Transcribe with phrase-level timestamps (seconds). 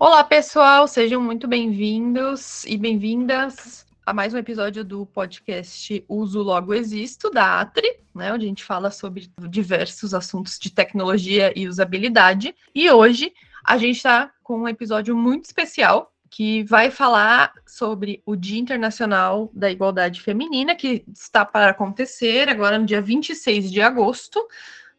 [0.00, 6.72] Olá, pessoal, sejam muito bem-vindos e bem-vindas a mais um episódio do podcast Uso Logo
[6.72, 12.54] Existo, da Atri, né, onde a gente fala sobre diversos assuntos de tecnologia e usabilidade.
[12.72, 13.32] E hoje
[13.64, 19.50] a gente está com um episódio muito especial que vai falar sobre o Dia Internacional
[19.52, 24.46] da Igualdade Feminina, que está para acontecer agora no dia 26 de agosto.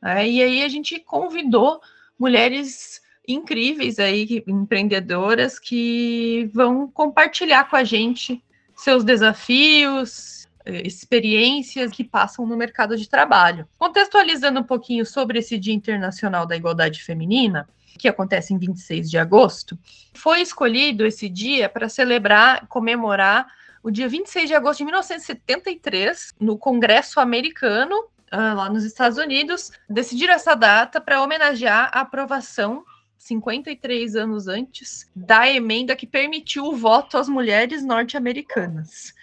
[0.02, 1.80] Né, e aí a gente convidou
[2.20, 8.44] mulheres incríveis aí, empreendedoras, que vão compartilhar com a gente
[8.76, 13.68] seus desafios, eh, experiências que passam no mercado de trabalho.
[13.78, 19.18] Contextualizando um pouquinho sobre esse Dia Internacional da Igualdade Feminina, que acontece em 26 de
[19.18, 19.78] agosto,
[20.14, 23.48] foi escolhido esse dia para celebrar, comemorar
[23.84, 27.96] o dia 26 de agosto de 1973, no Congresso Americano,
[28.32, 32.84] ah, lá nos Estados Unidos, decidiram essa data para homenagear a aprovação
[33.20, 39.14] 53 anos antes, da emenda que permitiu o voto às mulheres norte-americanas.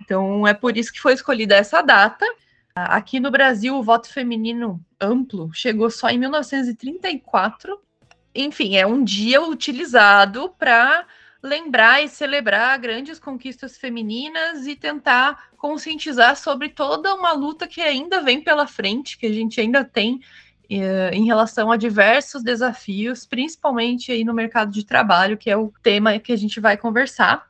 [0.00, 2.24] Então, é por isso que foi escolhida essa data.
[2.74, 7.78] Aqui no Brasil, o voto feminino amplo chegou só em 1934.
[8.34, 11.06] Enfim, é um dia utilizado para
[11.42, 18.22] lembrar e celebrar grandes conquistas femininas e tentar conscientizar sobre toda uma luta que ainda
[18.22, 20.20] vem pela frente, que a gente ainda tem
[20.68, 26.18] em relação a diversos desafios, principalmente aí no mercado de trabalho, que é o tema
[26.18, 27.46] que a gente vai conversar.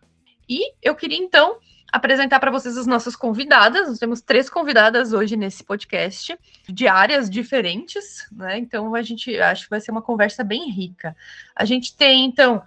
[0.48, 1.58] E eu queria então
[1.92, 3.86] apresentar para vocês as nossas convidadas.
[3.86, 8.58] Nós temos três convidadas hoje nesse podcast, de áreas diferentes, né?
[8.58, 11.14] Então a gente acho que vai ser uma conversa bem rica.
[11.54, 12.62] A gente tem então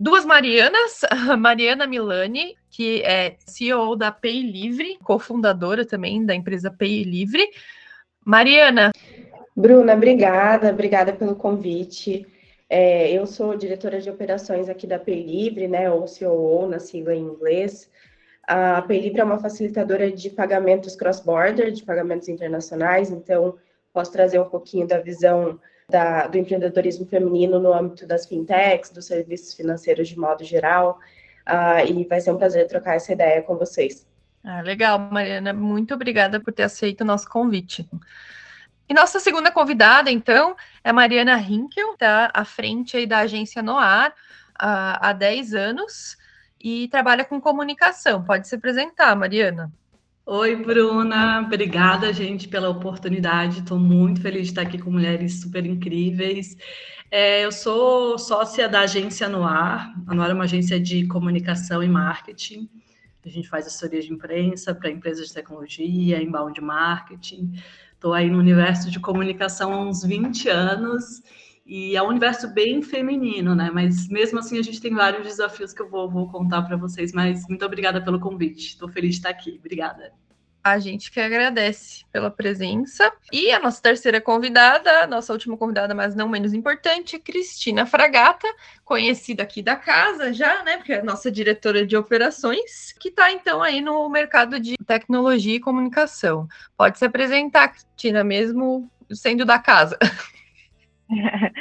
[0.00, 6.70] duas Marianas, a Mariana Milani, que é CEO da Pay Livre, cofundadora também da empresa
[6.70, 7.46] Pay Livre.
[8.24, 8.90] Mariana,
[9.54, 12.26] Bruna, obrigada, obrigada pelo convite.
[12.68, 17.22] É, eu sou diretora de operações aqui da Livre, né, ou COO na sigla em
[17.22, 17.90] inglês.
[18.48, 23.56] A Livre é uma facilitadora de pagamentos cross-border, de pagamentos internacionais, então
[23.92, 29.06] posso trazer um pouquinho da visão da, do empreendedorismo feminino no âmbito das fintechs, dos
[29.06, 30.98] serviços financeiros de modo geral,
[31.46, 34.06] uh, e vai ser um prazer trocar essa ideia com vocês.
[34.42, 37.86] Ah, legal, Mariana, muito obrigada por ter aceito o nosso convite.
[38.92, 40.54] E nossa segunda convidada, então,
[40.84, 44.12] é Mariana Hinkel, está à frente aí da agência Noar
[44.54, 46.18] há, há 10 anos
[46.62, 48.22] e trabalha com comunicação.
[48.22, 49.72] Pode se apresentar, Mariana.
[50.26, 51.40] Oi, Bruna.
[51.40, 53.60] Obrigada, gente, pela oportunidade.
[53.60, 56.54] Estou muito feliz de estar aqui com mulheres super incríveis.
[57.10, 59.90] É, eu sou sócia da agência Noar.
[60.06, 62.68] A Noar é uma agência de comunicação e marketing.
[63.24, 67.54] A gente faz assessoria de imprensa para empresas de tecnologia, inbound marketing.
[68.02, 71.22] Estou aí no universo de comunicação há uns 20 anos
[71.64, 73.70] e é um universo bem feminino, né?
[73.72, 77.12] Mas mesmo assim a gente tem vários desafios que eu vou, vou contar para vocês.
[77.12, 78.70] Mas muito obrigada pelo convite.
[78.70, 79.56] Estou feliz de estar aqui.
[79.60, 80.12] Obrigada.
[80.62, 83.12] A gente que agradece pela presença.
[83.32, 88.46] E a nossa terceira convidada, nossa última convidada, mas não menos importante, Cristina Fragata,
[88.84, 90.76] conhecida aqui da casa já, né?
[90.76, 95.56] Porque é a nossa diretora de operações, que está então aí no mercado de tecnologia
[95.56, 96.46] e comunicação.
[96.76, 99.98] Pode se apresentar, Cristina, mesmo sendo da casa.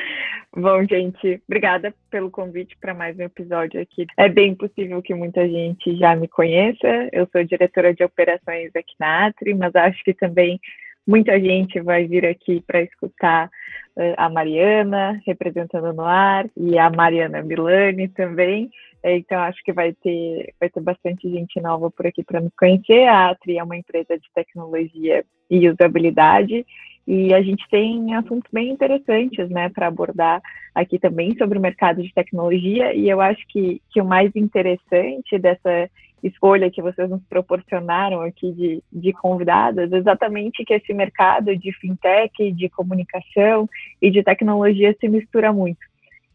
[0.55, 4.05] Bom, gente, obrigada pelo convite para mais um episódio aqui.
[4.17, 7.09] É bem possível que muita gente já me conheça.
[7.11, 10.59] Eu sou diretora de operações aqui na Atri, mas acho que também
[11.05, 16.89] muita gente vai vir aqui para escutar uh, a Mariana representando no ar e a
[16.89, 18.69] Mariana Milani também.
[19.03, 23.07] Então acho que vai ter vai ter bastante gente nova por aqui para nos conhecer.
[23.07, 26.65] A Atri é uma empresa de tecnologia e usabilidade
[27.07, 30.41] e a gente tem assuntos bem interessantes, né, para abordar
[30.73, 32.93] aqui também sobre o mercado de tecnologia.
[32.93, 35.89] E eu acho que, que o mais interessante dessa
[36.23, 42.51] escolha que vocês nos proporcionaram aqui de, de convidadas, exatamente que esse mercado de fintech,
[42.51, 43.67] de comunicação
[44.01, 45.79] e de tecnologia se mistura muito.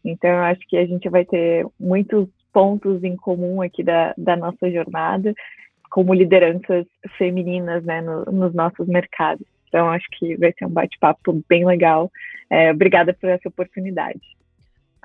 [0.03, 4.35] Então, eu acho que a gente vai ter muitos pontos em comum aqui da, da
[4.35, 5.33] nossa jornada
[5.89, 6.85] como lideranças
[7.17, 9.45] femininas né, no, nos nossos mercados.
[9.67, 12.11] Então, acho que vai ser um bate-papo bem legal.
[12.49, 14.21] É, obrigada por essa oportunidade.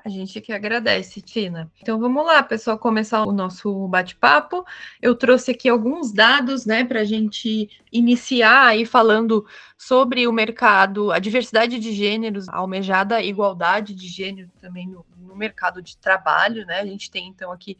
[0.05, 1.71] A gente que agradece, Tina.
[1.81, 4.65] Então vamos lá, pessoal, começar o nosso bate-papo.
[5.01, 9.45] Eu trouxe aqui alguns dados, né, para a gente iniciar aí falando
[9.77, 15.37] sobre o mercado, a diversidade de gêneros, a almejada igualdade de gênero também no, no
[15.37, 16.81] mercado de trabalho, né?
[16.81, 17.77] A gente tem então aqui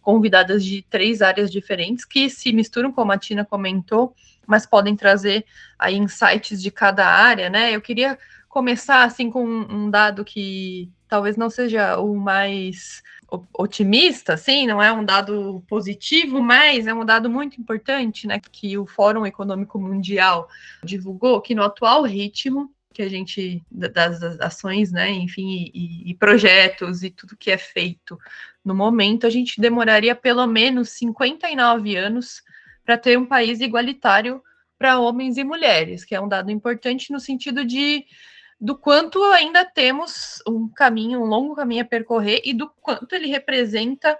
[0.00, 4.14] convidadas de três áreas diferentes que se misturam, como a Tina comentou,
[4.46, 5.44] mas podem trazer
[5.78, 7.74] aí insights de cada área, né?
[7.74, 13.02] Eu queria começar assim com um dado que talvez não seja o mais
[13.52, 18.78] otimista, assim, não é um dado positivo, mas é um dado muito importante, né, que
[18.78, 20.48] o Fórum Econômico Mundial
[20.82, 26.14] divulgou que no atual ritmo que a gente das, das ações, né, enfim, e, e,
[26.14, 28.18] projetos e tudo que é feito
[28.64, 32.42] no momento, a gente demoraria pelo menos 59 anos
[32.86, 34.40] para ter um país igualitário
[34.78, 38.04] para homens e mulheres, que é um dado importante no sentido de
[38.58, 43.26] do quanto ainda temos um caminho, um longo caminho a percorrer e do quanto ele
[43.26, 44.16] representa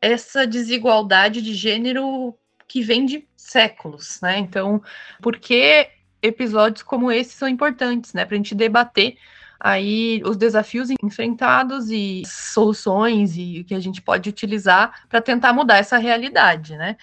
[0.00, 4.38] essa desigualdade de gênero que vem de séculos, né?
[4.38, 4.80] Então,
[5.20, 5.88] por que
[6.22, 8.24] episódios como esse são importantes, né?
[8.24, 9.16] Para a gente debater
[9.58, 15.52] aí os desafios enfrentados e soluções e o que a gente pode utilizar para tentar
[15.52, 16.96] mudar essa realidade, né?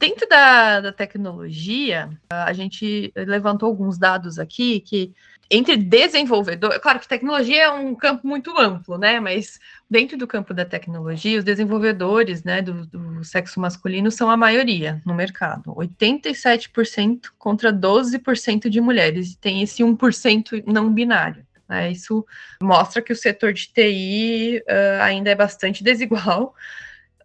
[0.00, 5.12] Dentro da, da, tecnologia, a gente levantou alguns dados aqui que
[5.50, 9.20] entre desenvolvedor, claro que tecnologia é um campo muito amplo, né?
[9.20, 9.60] Mas
[9.90, 15.02] dentro do campo da tecnologia, os desenvolvedores, né, do, do sexo masculino são a maioria
[15.04, 21.44] no mercado, 87% contra 12% de mulheres, e tem esse 1% não binário.
[21.68, 21.90] Né?
[21.90, 22.24] Isso
[22.62, 26.54] mostra que o setor de TI uh, ainda é bastante desigual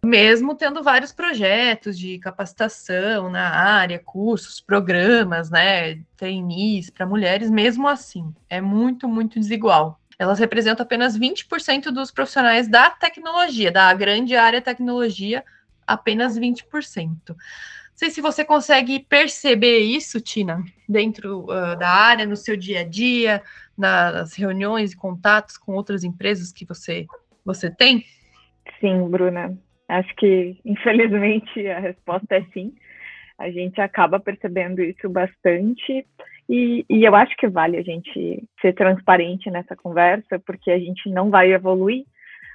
[0.06, 7.88] mesmo tendo vários projetos de capacitação na área, cursos, programas, né, trainees para mulheres, mesmo
[7.88, 10.00] assim, é muito, muito desigual.
[10.18, 15.44] Elas representam apenas 20% dos profissionais da tecnologia, da grande área tecnologia,
[15.86, 16.64] apenas 20%.
[17.28, 17.36] Não
[17.94, 22.84] sei se você consegue perceber isso, Tina, dentro uh, da área, no seu dia a
[22.84, 23.42] dia,
[23.76, 27.06] nas reuniões e contatos com outras empresas que você,
[27.44, 28.04] você tem?
[28.80, 29.56] Sim, Bruna.
[29.88, 32.72] Acho que, infelizmente, a resposta é sim.
[33.38, 36.06] A gente acaba percebendo isso bastante.
[36.48, 41.08] E, e, eu acho que vale a gente ser transparente nessa conversa, porque a gente
[41.10, 42.04] não vai evoluir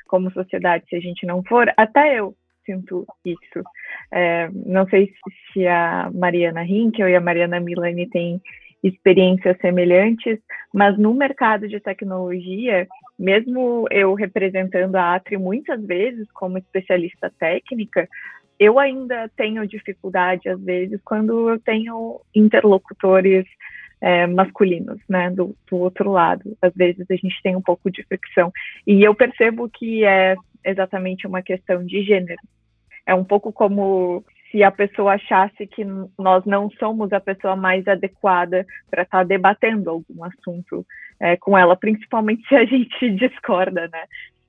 [0.08, 1.72] como sociedade se a gente não for.
[1.78, 2.36] Até eu
[2.66, 3.64] sinto isso.
[4.12, 5.14] É, não sei
[5.52, 8.42] se a Mariana Hinkel e a Mariana Milani têm
[8.84, 10.40] experiências semelhantes,
[10.74, 12.88] mas no mercado de tecnologia,
[13.22, 18.10] mesmo eu representando a Atri muitas vezes como especialista técnica,
[18.60, 23.46] eu ainda tenho dificuldade, às vezes, quando eu tenho interlocutores
[24.00, 26.58] é, masculinos, né, do, do, outro lado.
[26.62, 28.52] Às vezes a gente tem um pouco de fricção.
[28.86, 32.42] E eu percebo que é exatamente uma questão de gênero.
[33.06, 35.84] É um pouco como se a pessoa achasse que
[36.20, 40.86] nós não somos a pessoa mais adequada para estar tá debatendo algum assunto
[41.20, 44.04] é, com ela, principalmente se a gente discorda, né?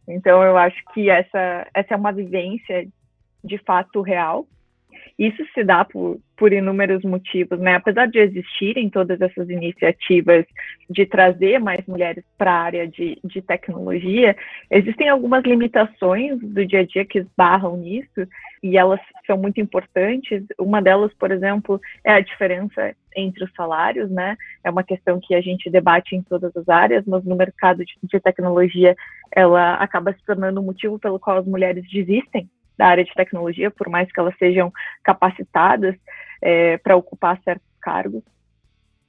[0.09, 2.87] Então eu acho que essa, essa é uma vivência
[3.45, 4.47] de fato real
[5.19, 7.75] isso se dá por, por inúmeros motivos, né?
[7.77, 10.45] Apesar de existirem todas essas iniciativas
[10.89, 14.37] de trazer mais mulheres para a área de, de tecnologia,
[14.71, 18.27] existem algumas limitações do dia a dia que esbarram nisso
[18.63, 20.45] e elas são muito importantes.
[20.59, 24.37] Uma delas, por exemplo, é a diferença entre os salários, né?
[24.65, 27.95] É uma questão que a gente debate em todas as áreas, mas no mercado de,
[28.03, 28.97] de tecnologia
[29.31, 33.71] ela acaba se tornando o motivo pelo qual as mulheres desistem da área de tecnologia,
[33.71, 35.95] por mais que elas sejam capacitadas
[36.41, 38.23] é, para ocupar certos cargos.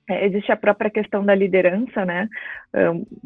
[0.09, 2.27] É, existe a própria questão da liderança, né?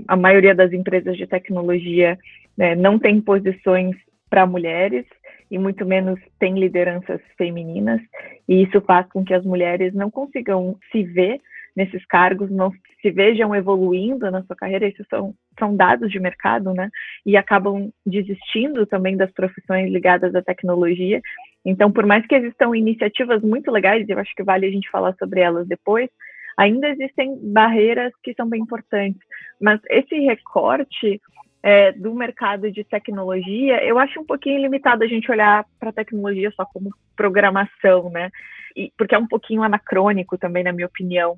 [0.08, 2.18] A maioria das empresas de tecnologia
[2.56, 3.96] né, não tem posições
[4.30, 5.06] para mulheres
[5.50, 8.02] e muito menos tem lideranças femininas,
[8.48, 11.40] e isso faz com que as mulheres não consigam se ver
[11.78, 12.72] nesses cargos, não
[13.04, 16.90] se vejam evoluindo na sua carreira, isso são, são dados de mercado, né?
[17.24, 21.22] E acabam desistindo também das profissões ligadas à tecnologia.
[21.64, 25.14] Então, por mais que existam iniciativas muito legais, eu acho que vale a gente falar
[25.20, 26.10] sobre elas depois,
[26.58, 29.22] ainda existem barreiras que são bem importantes.
[29.62, 31.22] Mas esse recorte
[31.62, 35.94] é, do mercado de tecnologia, eu acho um pouquinho limitado a gente olhar para a
[35.94, 38.32] tecnologia só como programação, né?
[38.76, 41.38] E, porque é um pouquinho anacrônico também, na minha opinião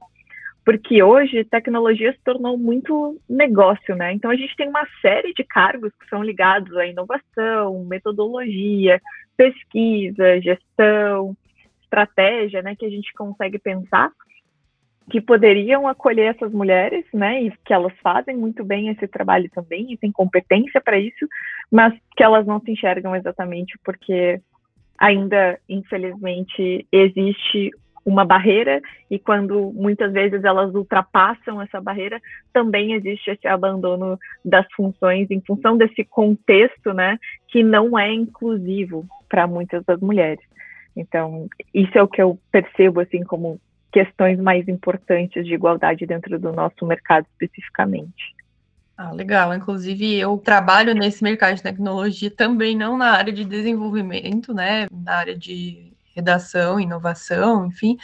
[0.70, 4.14] porque hoje tecnologia se tornou muito negócio, né?
[4.14, 9.02] Então a gente tem uma série de cargos que são ligados à inovação, metodologia,
[9.36, 11.36] pesquisa, gestão,
[11.82, 12.76] estratégia, né?
[12.76, 14.12] Que a gente consegue pensar
[15.10, 17.42] que poderiam acolher essas mulheres, né?
[17.42, 21.28] E que elas fazem muito bem esse trabalho também e têm competência para isso,
[21.72, 24.40] mas que elas não se enxergam exatamente porque
[25.00, 27.72] ainda, infelizmente, existe
[28.10, 32.20] uma barreira e quando muitas vezes elas ultrapassam essa barreira,
[32.52, 39.06] também existe esse abandono das funções em função desse contexto, né, que não é inclusivo
[39.30, 40.44] para muitas das mulheres.
[40.96, 43.62] Então, isso é o que eu percebo assim como
[43.92, 48.36] questões mais importantes de igualdade dentro do nosso mercado especificamente.
[48.98, 49.54] Ah, legal.
[49.54, 54.88] Inclusive, eu trabalho nesse mercado de tecnologia também, não na área de desenvolvimento, né?
[54.92, 57.98] Na área de redação, inovação, enfim.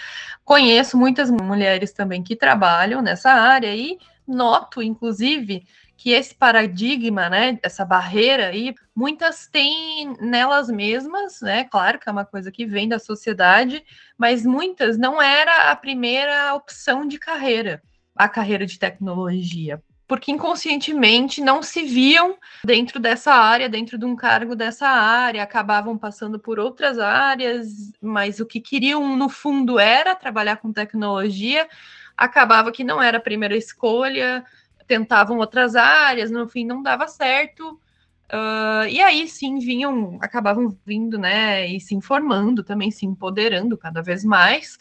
[0.44, 3.98] Conheço muitas mulheres também que trabalham nessa área e
[4.28, 5.66] noto, inclusive,
[5.98, 11.64] que esse paradigma, né, essa barreira aí, muitas têm nelas mesmas, né?
[11.66, 13.84] Claro que é uma coisa que vem da sociedade,
[14.18, 17.82] mas muitas não era a primeira opção de carreira,
[18.16, 24.16] a carreira de tecnologia porque inconscientemente não se viam dentro dessa área, dentro de um
[24.16, 30.16] cargo dessa área, acabavam passando por outras áreas, mas o que queriam no fundo era
[30.16, 31.68] trabalhar com tecnologia,
[32.16, 34.46] acabava que não era a primeira escolha,
[34.88, 37.80] tentavam outras áreas, no fim não dava certo.
[38.26, 44.02] Uh, e aí sim vinham, acabavam vindo, né, e se informando também, se empoderando cada
[44.02, 44.78] vez mais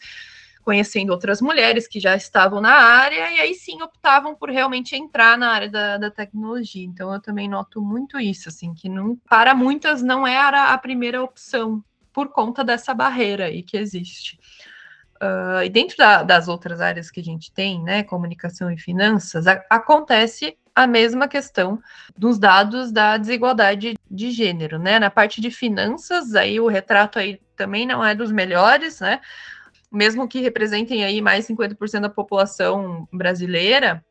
[0.65, 5.37] conhecendo outras mulheres que já estavam na área, e aí sim optavam por realmente entrar
[5.37, 6.83] na área da, da tecnologia.
[6.83, 11.23] Então eu também noto muito isso, assim, que não, para muitas não era a primeira
[11.23, 14.39] opção, por conta dessa barreira aí que existe.
[15.21, 19.45] Uh, e dentro da, das outras áreas que a gente tem, né, comunicação e finanças,
[19.45, 21.79] a, acontece a mesma questão
[22.17, 24.99] dos dados da desigualdade de gênero, né?
[24.99, 29.21] Na parte de finanças, aí o retrato aí também não é dos melhores, né?
[29.95, 34.05] Mesmo que representem aí mais 50% da população brasileira,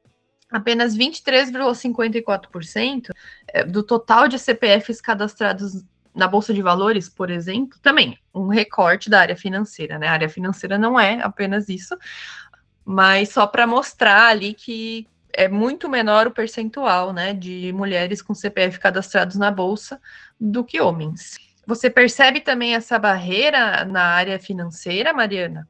[0.50, 3.10] apenas 23,54%
[3.48, 9.10] é, do total de CPFs cadastrados na Bolsa de Valores, por exemplo, também um recorte
[9.10, 10.06] da área financeira, né?
[10.06, 11.96] A área financeira não é apenas isso,
[12.84, 18.32] mas só para mostrar ali que é muito menor o percentual, né, de mulheres com
[18.32, 20.00] CPF cadastrados na bolsa
[20.40, 21.36] do que homens.
[21.66, 25.68] Você percebe também essa barreira na área financeira, Mariana?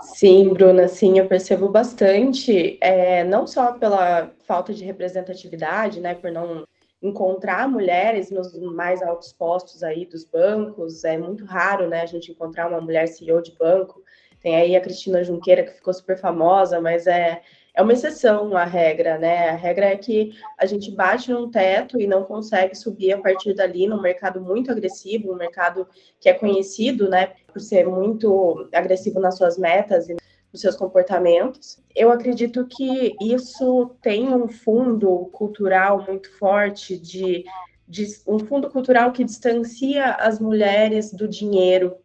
[0.00, 6.30] Sim, Bruna, sim, eu percebo bastante, é, não só pela falta de representatividade, né, por
[6.30, 6.66] não
[7.02, 12.30] encontrar mulheres nos mais altos postos aí dos bancos, é muito raro, né, a gente
[12.30, 14.02] encontrar uma mulher CEO de banco,
[14.42, 17.40] tem aí a Cristina Junqueira, que ficou super famosa, mas é,
[17.74, 19.50] é uma exceção à regra, né?
[19.50, 23.54] A regra é que a gente bate num teto e não consegue subir a partir
[23.54, 25.86] dali num mercado muito agressivo, um mercado
[26.20, 30.16] que é conhecido, né, por ser muito agressivo nas suas metas e
[30.52, 31.78] nos seus comportamentos.
[31.94, 37.44] Eu acredito que isso tem um fundo cultural muito forte de,
[37.86, 41.96] de um fundo cultural que distancia as mulheres do dinheiro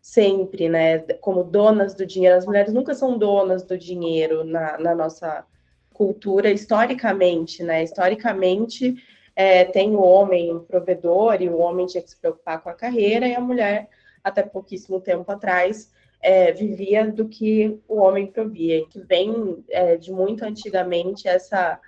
[0.00, 0.98] sempre, né?
[1.20, 2.36] Como donas do dinheiro.
[2.36, 5.44] As mulheres nunca são donas do dinheiro na, na nossa
[5.92, 7.82] cultura, historicamente, né?
[7.82, 8.94] Historicamente,
[9.34, 13.26] é, tem o homem provedor e o homem tinha que se preocupar com a carreira
[13.26, 13.88] e a mulher,
[14.22, 18.86] até pouquíssimo tempo atrás, é, vivia do que o homem provia.
[18.86, 21.80] Que vem é, de muito antigamente essa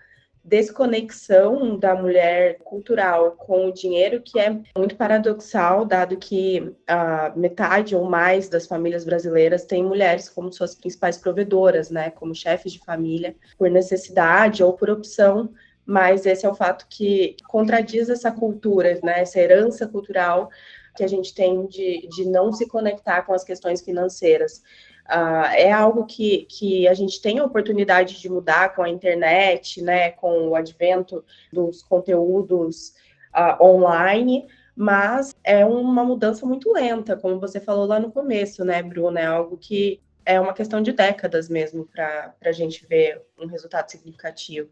[0.42, 7.94] desconexão da mulher cultural com o dinheiro, que é muito paradoxal, dado que a metade
[7.94, 12.78] ou mais das famílias brasileiras tem mulheres como suas principais provedoras, né, como chefes de
[12.78, 15.52] família, por necessidade ou por opção,
[15.84, 20.48] mas esse é o fato que contradiz essa cultura, né, essa herança cultural
[20.96, 24.62] que a gente tem de, de não se conectar com as questões financeiras.
[25.06, 29.82] Uh, é algo que, que a gente tem a oportunidade de mudar com a internet,
[29.82, 32.94] né, com o advento dos conteúdos
[33.34, 38.82] uh, online, mas é uma mudança muito lenta, como você falou lá no começo, né,
[38.82, 39.20] Bruna?
[39.20, 43.90] É algo que é uma questão de décadas mesmo para a gente ver um resultado
[43.90, 44.70] significativo.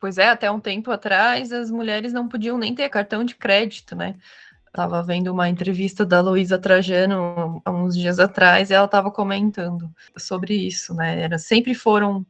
[0.00, 3.96] Pois é, até um tempo atrás as mulheres não podiam nem ter cartão de crédito,
[3.96, 4.16] né?
[4.76, 9.90] Estava vendo uma entrevista da Luísa Trajano há uns dias atrás e ela estava comentando
[10.18, 11.18] sobre isso, né?
[11.22, 12.26] Era, sempre foram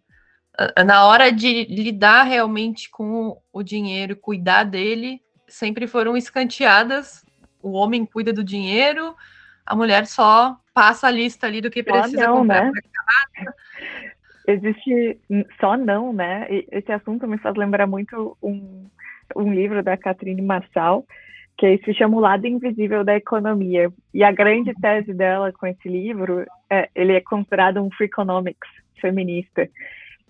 [0.86, 7.26] na hora de lidar realmente com o dinheiro, cuidar dele, sempre foram escanteadas.
[7.60, 9.16] O homem cuida do dinheiro,
[9.66, 12.70] a mulher só passa a lista ali do que precisa não, comprar.
[12.70, 12.80] Né?
[14.46, 15.18] Existe
[15.60, 16.46] só não, né?
[16.70, 18.88] Esse assunto me faz lembrar muito um,
[19.34, 21.04] um livro da Catherine Marçal,
[21.56, 23.90] que se chama O Lado Invisível da Economia.
[24.12, 28.68] E a grande tese dela com esse livro, é, ele é considerado um free economics
[29.00, 29.68] feminista,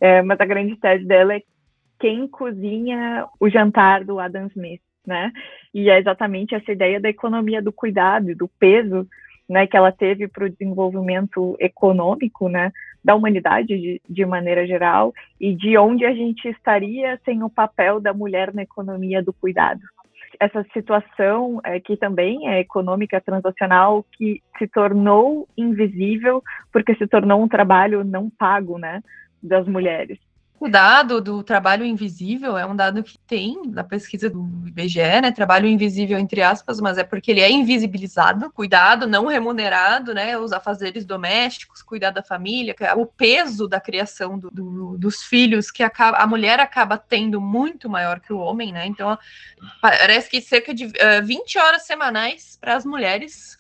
[0.00, 1.42] é, mas a grande tese dela é
[1.98, 5.32] quem cozinha o jantar do Adam Smith, né?
[5.72, 9.08] E é exatamente essa ideia da economia do cuidado, do peso,
[9.48, 15.14] né, que ela teve para o desenvolvimento econômico, né, da humanidade de, de maneira geral
[15.40, 19.80] e de onde a gente estaria sem o papel da mulher na economia do cuidado
[20.40, 27.42] essa situação é, que também é econômica transacional que se tornou invisível porque se tornou
[27.42, 29.02] um trabalho não pago, né,
[29.42, 30.18] das mulheres.
[30.58, 35.30] O dado do trabalho invisível é um dado que tem na pesquisa do IBGE, né?
[35.30, 40.38] Trabalho invisível entre aspas, mas é porque ele é invisibilizado, cuidado não remunerado, né?
[40.38, 45.70] Os afazeres domésticos, cuidar da família, é o peso da criação do, do, dos filhos
[45.70, 48.86] que acaba, a mulher acaba tendo muito maior que o homem, né?
[48.86, 49.18] Então
[49.82, 53.58] parece que cerca de uh, eh, 20 horas semanais para as mulheres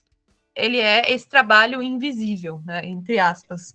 [0.56, 2.80] ele é esse trabalho invisível, né?
[2.86, 3.74] Entre aspas.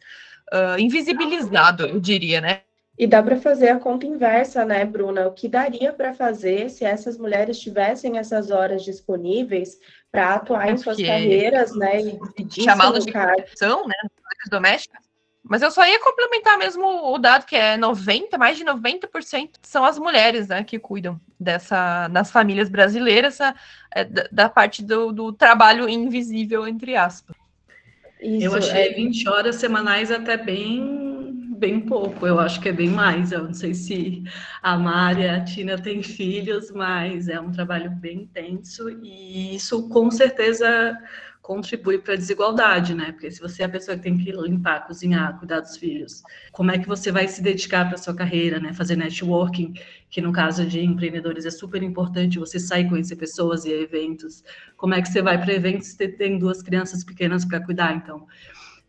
[0.51, 2.63] Uh, invisibilizado, eu diria, né?
[2.97, 5.27] E dá para fazer a conta inversa, né, Bruna?
[5.27, 9.79] O que daria para fazer se essas mulheres tivessem essas horas disponíveis
[10.11, 12.01] para atuar em suas carreiras, né?
[12.01, 13.95] E chamá-las de produção, né?
[14.49, 15.11] Domésticas.
[15.43, 19.83] Mas eu só ia complementar mesmo o dado que é 90, mais de 90% são
[19.83, 23.39] as mulheres, né, que cuidam dessa nas famílias brasileiras
[23.91, 27.35] é, da, da, parte do, do, trabalho invisível entre aspas.
[28.21, 28.93] Isso, eu achei é...
[28.93, 31.10] 20 horas semanais até bem
[31.61, 33.31] bem pouco, eu acho que é bem mais.
[33.31, 34.23] Eu não sei se
[34.63, 39.87] a Mari e a Tina têm filhos, mas é um trabalho bem intenso e isso
[39.87, 40.97] com certeza
[41.39, 43.11] contribui para a desigualdade, né?
[43.11, 46.71] Porque se você é a pessoa que tem que limpar, cozinhar, cuidar dos filhos, como
[46.71, 48.73] é que você vai se dedicar para sua carreira, né?
[48.73, 49.73] Fazer networking,
[50.09, 54.43] que no caso de empreendedores é super importante, você sair conhecer pessoas e eventos.
[54.75, 57.95] Como é que você vai para eventos se tem duas crianças pequenas para cuidar?
[57.95, 58.27] Então,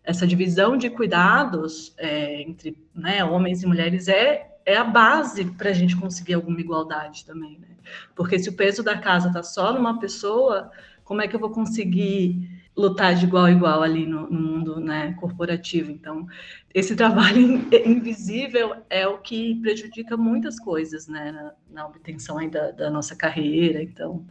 [0.05, 5.71] essa divisão de cuidados é, entre né, homens e mulheres é, é a base para
[5.71, 7.69] a gente conseguir alguma igualdade também, né?
[8.15, 10.71] Porque se o peso da casa está só numa pessoa,
[11.05, 14.81] como é que eu vou conseguir lutar de igual a igual ali no, no mundo
[14.81, 15.91] né, corporativo?
[15.91, 16.27] Então,
[16.73, 22.91] esse trabalho invisível é o que prejudica muitas coisas, né, na, na obtenção ainda da
[22.91, 23.83] nossa carreira.
[23.83, 24.25] Então,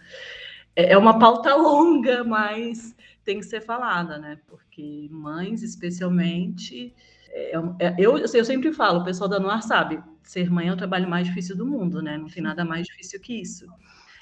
[0.76, 4.40] é, é uma pauta longa, mas tem que ser falada, né?
[4.48, 6.94] Porque mães, especialmente,
[7.30, 10.78] é, é, eu, eu sempre falo, o pessoal da Noir sabe, ser mãe é o
[10.78, 12.18] trabalho mais difícil do mundo, né?
[12.18, 13.66] Não tem nada mais difícil que isso.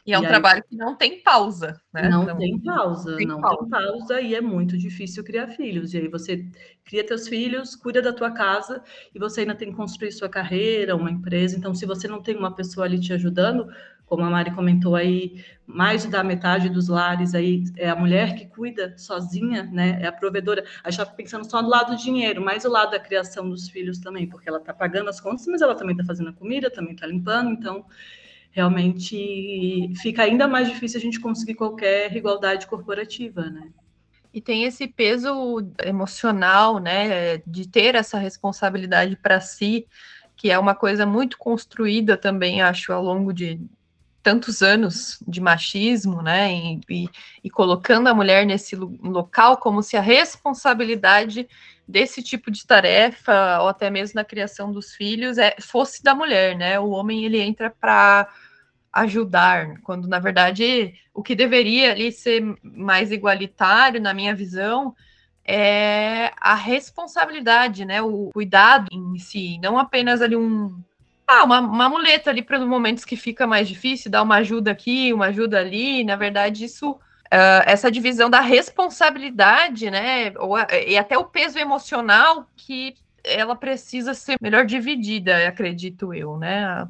[0.05, 2.09] E é um e trabalho aí, que não tem pausa, né?
[2.09, 3.59] Não, tem pausa, tem não pausa.
[3.59, 5.93] tem pausa e é muito difícil criar filhos.
[5.93, 6.45] E aí você
[6.83, 8.81] cria teus filhos, cuida da tua casa
[9.13, 11.57] e você ainda tem que construir sua carreira, uma empresa.
[11.57, 13.67] Então, se você não tem uma pessoa ali te ajudando,
[14.09, 18.47] como a Mari comentou aí, mais da metade dos lares aí é a mulher que
[18.47, 19.99] cuida sozinha, né?
[20.01, 20.65] É a provedora.
[20.83, 23.69] A gente está pensando só do lado do dinheiro, mas o lado da criação dos
[23.69, 26.71] filhos também, porque ela está pagando as contas, mas ela também está fazendo a comida,
[26.71, 27.85] também está limpando, então
[28.49, 33.69] realmente fica ainda mais difícil a gente conseguir qualquer igualdade corporativa, né?
[34.33, 39.87] E tem esse peso emocional, né, de ter essa responsabilidade para si,
[40.35, 43.59] que é uma coisa muito construída também, acho, ao longo de,
[44.21, 47.09] tantos anos de machismo, né, e, e,
[47.43, 51.47] e, colocando a mulher nesse local como se a responsabilidade
[51.87, 56.55] desse tipo de tarefa, ou até mesmo na criação dos filhos, é, fosse da mulher,
[56.55, 56.79] né?
[56.79, 58.27] O homem ele entra para
[58.93, 64.95] ajudar, quando na verdade o que deveria ali ser mais igualitário, na minha visão,
[65.43, 68.01] é a responsabilidade, né?
[68.03, 70.79] O cuidado em si, não apenas ali um
[71.31, 74.71] ah, uma, uma muleta ali para os momentos que fica mais difícil, dar uma ajuda
[74.71, 76.03] aqui, uma ajuda ali.
[76.03, 82.49] Na verdade, isso, uh, essa divisão da responsabilidade, né, ou, e até o peso emocional
[82.57, 86.87] que ela precisa ser melhor dividida, acredito eu, né?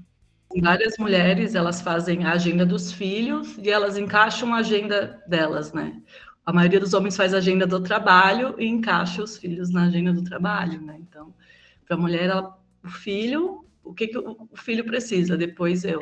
[0.62, 6.02] Várias mulheres, elas fazem a agenda dos filhos e elas encaixam a agenda delas, né?
[6.46, 10.14] A maioria dos homens faz a agenda do trabalho e encaixa os filhos na agenda
[10.14, 10.96] do trabalho, né?
[10.98, 11.34] Então,
[11.86, 16.00] para a mulher, ela, o filho o que, que o filho precisa, depois eu.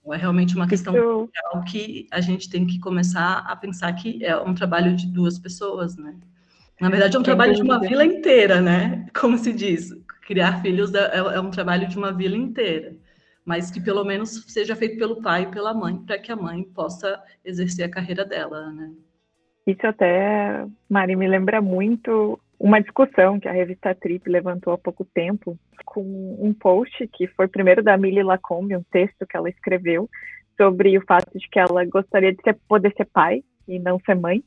[0.00, 1.30] Então, é realmente uma questão eu...
[1.70, 5.96] que a gente tem que começar a pensar que é um trabalho de duas pessoas,
[5.96, 6.16] né?
[6.80, 9.06] Na verdade, é um trabalho de uma vila inteira, né?
[9.18, 9.90] Como se diz,
[10.22, 12.96] criar filhos é, é um trabalho de uma vila inteira,
[13.44, 16.62] mas que pelo menos seja feito pelo pai e pela mãe, para que a mãe
[16.62, 18.92] possa exercer a carreira dela, né?
[19.66, 25.04] Isso até, Mari, me lembra muito uma discussão que a revista Trip levantou há pouco
[25.04, 26.02] tempo com
[26.40, 30.08] um post que foi primeiro da Millie Lacombe, um texto que ela escreveu
[30.56, 34.16] sobre o fato de que ela gostaria de ser, poder ser pai e não ser
[34.16, 34.42] mãe.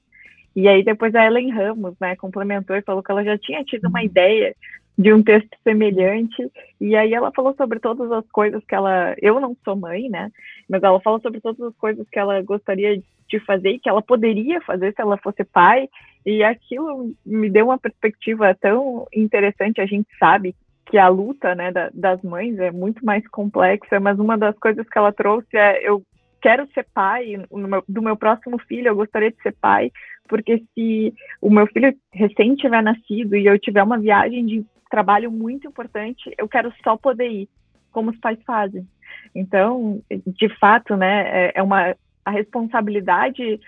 [0.53, 3.87] E aí depois a Ellen Ramos, né, complementou e falou que ela já tinha tido
[3.87, 4.53] uma ideia
[4.97, 6.51] de um texto semelhante.
[6.81, 10.29] E aí ela falou sobre todas as coisas que ela, eu não sou mãe, né,
[10.69, 14.01] mas ela falou sobre todas as coisas que ela gostaria de fazer e que ela
[14.01, 15.87] poderia fazer se ela fosse pai
[16.25, 19.81] e aquilo me deu uma perspectiva tão interessante.
[19.81, 20.55] A gente sabe
[20.85, 24.87] que a luta né, da, das mães é muito mais complexa, mas uma das coisas
[24.87, 26.03] que ela trouxe é: eu
[26.41, 29.91] quero ser pai meu, do meu próximo filho, eu gostaria de ser pai,
[30.27, 35.31] porque se o meu filho recém tiver nascido e eu tiver uma viagem de trabalho
[35.31, 37.49] muito importante, eu quero só poder ir.
[37.91, 38.87] como os pais fazem.
[39.35, 43.59] Então, de fato, né, é, é uma a responsabilidade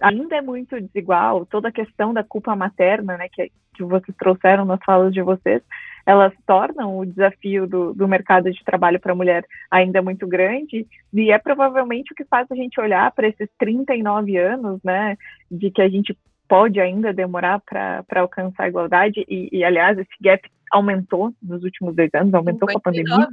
[0.00, 1.46] ainda é muito desigual.
[1.46, 5.62] Toda a questão da culpa materna, né, que, que vocês trouxeram nas falas de vocês,
[6.04, 10.86] elas tornam o desafio do, do mercado de trabalho para a mulher ainda muito grande,
[11.12, 15.16] e é provavelmente o que faz a gente olhar para esses 39 anos, né,
[15.50, 16.16] de que a gente
[16.48, 21.96] pode ainda demorar para alcançar a igualdade, e, e, aliás, esse gap aumentou nos últimos
[21.96, 22.72] dois anos, aumentou 59.
[22.72, 23.28] com a pandemia.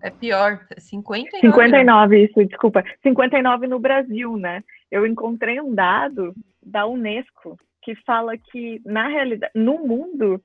[0.00, 1.40] É pior, 59.
[1.40, 2.84] 59, isso, desculpa.
[3.02, 4.62] 59 no Brasil, né?
[4.90, 10.42] Eu encontrei um dado da Unesco que fala que, na realidade, no mundo,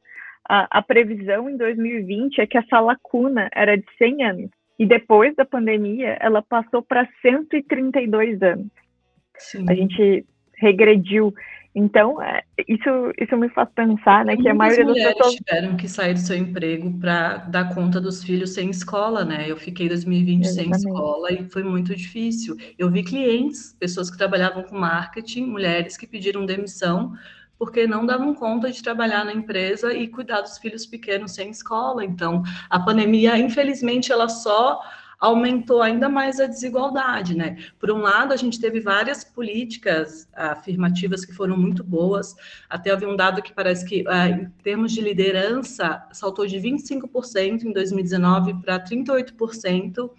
[0.47, 4.49] a, a previsão em 2020 é que essa lacuna era de 100 anos.
[4.77, 8.67] E depois da pandemia, ela passou para 132 anos.
[9.37, 9.65] Sim.
[9.69, 10.25] A gente
[10.55, 11.33] regrediu.
[11.75, 15.87] Então, é, isso, isso me faz pensar, né, que a maioria das pessoas tiveram que
[15.87, 19.49] sair do seu emprego para dar conta dos filhos sem escola, né?
[19.49, 20.79] Eu fiquei 2020 Exatamente.
[20.79, 22.55] sem escola e foi muito difícil.
[22.77, 27.13] Eu vi clientes, pessoas que trabalhavam com marketing, mulheres que pediram demissão
[27.57, 32.03] porque não davam conta de trabalhar na empresa e cuidar dos filhos pequenos sem escola.
[32.03, 34.81] Então, a pandemia, infelizmente, ela só
[35.19, 37.57] aumentou ainda mais a desigualdade, né?
[37.79, 42.35] Por um lado, a gente teve várias políticas afirmativas que foram muito boas.
[42.69, 47.63] Até havia um dado que parece que, ah, em termos de liderança, saltou de 25%
[47.63, 50.09] em 2019 para 38%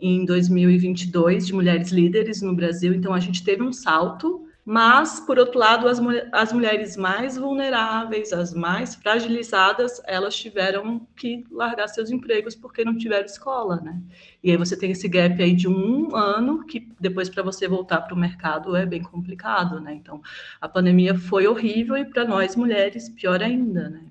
[0.00, 2.94] em 2022 de mulheres líderes no Brasil.
[2.94, 5.98] Então, a gente teve um salto mas, por outro lado, as,
[6.30, 12.94] as mulheres mais vulneráveis, as mais fragilizadas, elas tiveram que largar seus empregos porque não
[12.94, 13.98] tiveram escola, né?
[14.44, 18.02] E aí você tem esse gap aí de um ano que depois para você voltar
[18.02, 19.94] para o mercado é bem complicado, né?
[19.94, 20.20] Então,
[20.60, 24.07] a pandemia foi horrível e para nós mulheres pior ainda, né?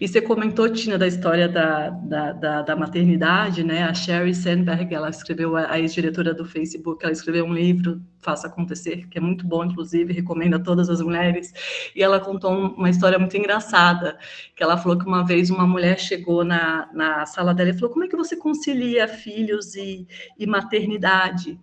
[0.00, 3.84] E você comentou, Tina, da história da, da, da, da maternidade, né?
[3.84, 9.08] A Sherry Sandberg, ela escreveu, a ex-diretora do Facebook, ela escreveu um livro, Faça Acontecer,
[9.08, 11.52] que é muito bom, inclusive, recomendo a todas as mulheres.
[11.94, 14.18] E ela contou uma história muito engraçada,
[14.54, 17.90] que ela falou que uma vez uma mulher chegou na, na sala dela e falou,
[17.90, 20.06] como é que você concilia filhos e,
[20.38, 21.58] e maternidade?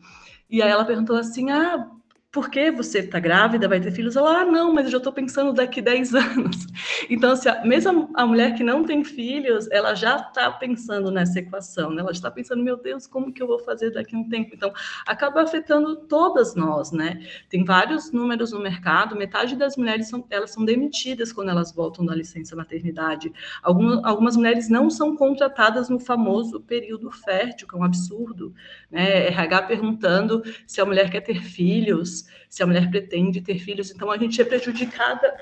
[0.50, 1.88] E aí ela perguntou assim, ah,
[2.34, 4.16] porque você está grávida, vai ter filhos?
[4.16, 6.66] Ela, ah, não, mas eu já estou pensando daqui 10 anos.
[7.08, 11.92] Então, assim, mesmo a mulher que não tem filhos, ela já está pensando nessa equação,
[11.92, 12.02] né?
[12.02, 14.50] Ela está pensando, meu Deus, como que eu vou fazer daqui a um tempo?
[14.52, 14.74] Então,
[15.06, 17.24] acaba afetando todas nós, né?
[17.50, 22.04] Tem vários números no mercado, metade das mulheres são, elas são demitidas quando elas voltam
[22.04, 23.32] da licença maternidade.
[23.62, 28.56] Algumas, algumas mulheres não são contratadas no famoso período fértil, que é um absurdo,
[28.90, 29.28] né?
[29.28, 33.92] RH perguntando se a mulher quer ter filhos, se a mulher pretende ter filhos.
[33.92, 35.34] Então, a gente é prejudicada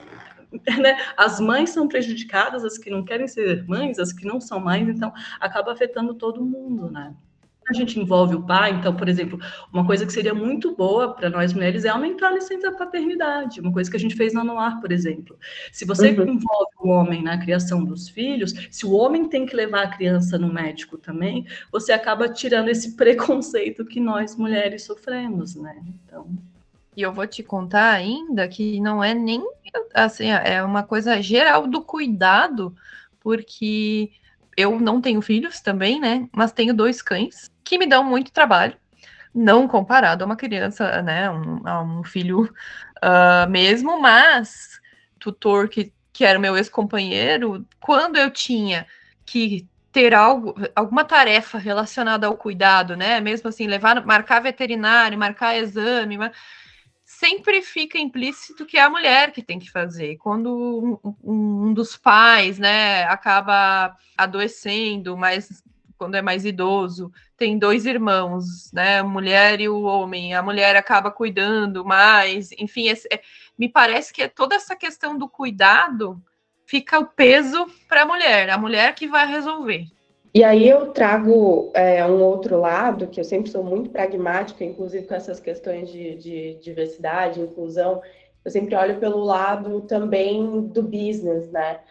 [0.80, 0.98] né?
[1.16, 4.88] As mães são prejudicadas, as que não querem ser mães, as que não são mães,
[4.90, 7.16] então acaba afetando todo mundo, né?
[7.70, 9.40] A gente envolve o pai, então, por exemplo,
[9.72, 13.72] uma coisa que seria muito boa para nós mulheres é aumentar a licença paternidade, uma
[13.72, 15.38] coisa que a gente fez na Noir, por exemplo.
[15.72, 16.24] Se você uhum.
[16.24, 20.38] envolve o homem na criação dos filhos, se o homem tem que levar a criança
[20.38, 25.82] no médico também, você acaba tirando esse preconceito que nós mulheres sofremos, né?
[26.04, 26.51] Então.
[26.96, 29.42] E eu vou te contar ainda que não é nem
[29.94, 32.76] assim, é uma coisa geral do cuidado,
[33.20, 34.12] porque
[34.58, 36.28] eu não tenho filhos também, né?
[36.34, 38.76] Mas tenho dois cães que me dão muito trabalho,
[39.34, 41.30] não comparado a uma criança, né?
[41.30, 42.44] Um, a um filho
[43.04, 44.82] uh, mesmo, mas
[45.20, 48.86] tutor que, que era meu ex-companheiro, quando eu tinha
[49.26, 53.20] que ter algo, alguma tarefa relacionada ao cuidado, né?
[53.20, 56.32] Mesmo assim, levar, marcar veterinário, marcar exame, mas
[57.22, 60.18] sempre fica implícito que é a mulher que tem que fazer.
[60.18, 65.64] Quando um, um, dos pais, né, acaba adoecendo, mas
[66.00, 70.76] quando é mais idoso, tem dois irmãos, né, a mulher e o homem, a mulher
[70.76, 73.22] acaba cuidando mais, enfim, é,
[73.56, 76.20] me parece que é toda essa questão do cuidado
[76.66, 79.86] fica o peso para a mulher, a mulher que vai resolver.
[80.34, 85.06] E aí eu trago é, um outro lado, que eu sempre sou muito pragmática, inclusive
[85.06, 88.02] com essas questões de, de diversidade, inclusão,
[88.44, 91.82] eu sempre olho pelo lado também do business, né?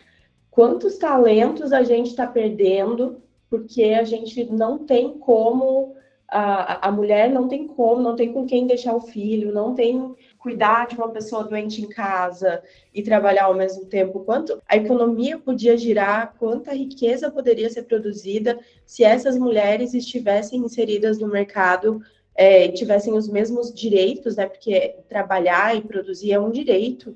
[0.50, 5.94] Quantos talentos a gente está perdendo porque a gente não tem como,
[6.30, 10.14] a, a mulher não tem como, não tem com quem deixar o filho, não tem
[10.38, 12.62] cuidar de uma pessoa doente em casa
[12.94, 18.58] e trabalhar ao mesmo tempo, quanto a economia podia girar, quanta riqueza poderia ser produzida
[18.86, 22.00] se essas mulheres estivessem inseridas no mercado
[22.34, 24.46] é, tivessem os mesmos direitos, né?
[24.46, 27.14] Porque trabalhar e produzir é um direito.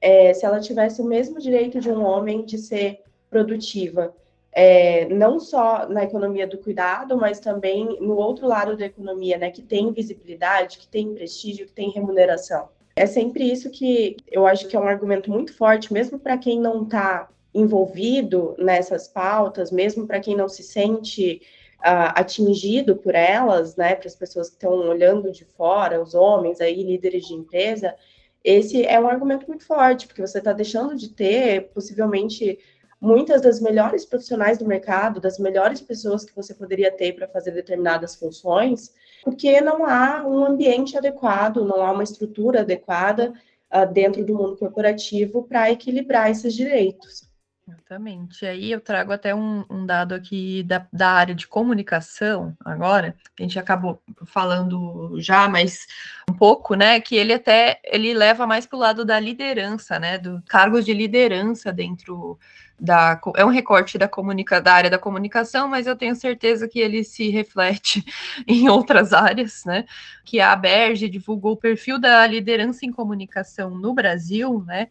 [0.00, 4.14] É, se ela tivesse o mesmo direito de um homem de ser produtiva.
[4.52, 9.50] É, não só na economia do cuidado, mas também no outro lado da economia, né,
[9.50, 12.68] que tem visibilidade, que tem prestígio, que tem remuneração.
[12.96, 16.58] É sempre isso que eu acho que é um argumento muito forte, mesmo para quem
[16.58, 21.40] não está envolvido nessas pautas, mesmo para quem não se sente
[21.78, 26.60] uh, atingido por elas, né, para as pessoas que estão olhando de fora, os homens
[26.60, 27.94] aí, líderes de empresa,
[28.42, 32.58] esse é um argumento muito forte, porque você está deixando de ter, possivelmente,
[33.00, 37.52] muitas das melhores profissionais do mercado, das melhores pessoas que você poderia ter para fazer
[37.52, 43.32] determinadas funções, porque não há um ambiente adequado, não há uma estrutura adequada
[43.72, 47.30] uh, dentro do mundo corporativo para equilibrar esses direitos.
[47.70, 48.44] Exatamente.
[48.44, 53.14] E aí eu trago até um, um dado aqui da, da, área de comunicação agora,
[53.38, 55.86] a gente acabou falando já, mas
[56.28, 57.00] um pouco, né?
[57.00, 60.18] Que ele até ele leva mais para o lado da liderança, né?
[60.18, 62.38] Do cargos de liderança dentro
[62.80, 63.20] da.
[63.36, 67.04] É um recorte da, comunica, da área da comunicação, mas eu tenho certeza que ele
[67.04, 68.04] se reflete
[68.48, 69.84] em outras áreas, né?
[70.24, 74.88] Que a Berge divulgou o perfil da liderança em comunicação no Brasil, né?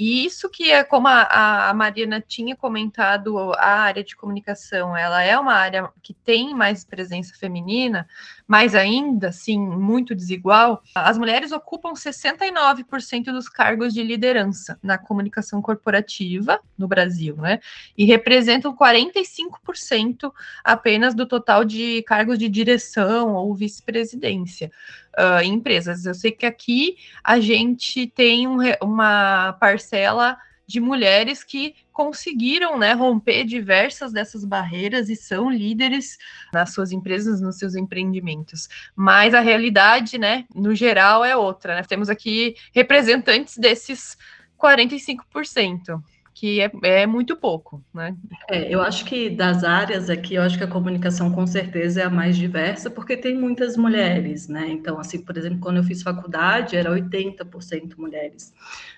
[0.00, 5.22] E isso que é como a, a, Mariana tinha comentado, a área de comunicação, ela
[5.22, 8.08] é uma área que tem mais presença feminina,
[8.48, 10.82] mas ainda assim muito desigual.
[10.94, 17.60] As mulheres ocupam 69% dos cargos de liderança na comunicação corporativa no Brasil, né?
[17.94, 20.32] E representam 45%
[20.64, 24.72] apenas do total de cargos de direção ou vice-presidência
[25.18, 26.04] uh, em empresas.
[26.04, 32.92] Eu sei que aqui a gente tem um, uma parcela de mulheres que conseguiram né,
[32.92, 36.16] romper diversas dessas barreiras e são líderes
[36.52, 38.68] nas suas empresas, nos seus empreendimentos.
[38.94, 41.74] Mas a realidade, né, no geral, é outra.
[41.74, 41.82] Né?
[41.82, 44.16] Temos aqui representantes desses
[44.58, 46.00] 45%
[46.40, 48.16] que é, é muito pouco, né?
[48.48, 52.04] É, eu acho que das áreas aqui, eu acho que a comunicação com certeza é
[52.04, 54.66] a mais diversa, porque tem muitas mulheres, né?
[54.70, 58.54] Então, assim, por exemplo, quando eu fiz faculdade, era 80% mulheres.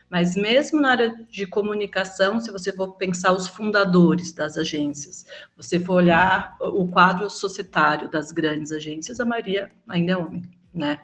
[0.08, 5.26] Mas mesmo na área de comunicação, se você for pensar os fundadores das agências,
[5.56, 10.44] você for olhar o quadro societário das grandes agências, a maioria ainda é homem.
[10.72, 11.00] Né?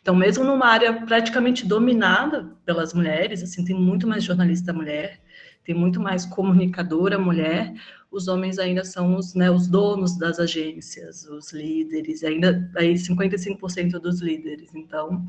[0.00, 5.20] Então, mesmo numa área praticamente dominada pelas mulheres, assim, tem muito mais jornalista mulher,
[5.64, 7.72] tem muito mais comunicadora mulher,
[8.12, 13.92] os homens ainda são os, né, os donos das agências, os líderes, ainda aí 55%
[13.92, 14.74] dos líderes.
[14.74, 15.26] Então,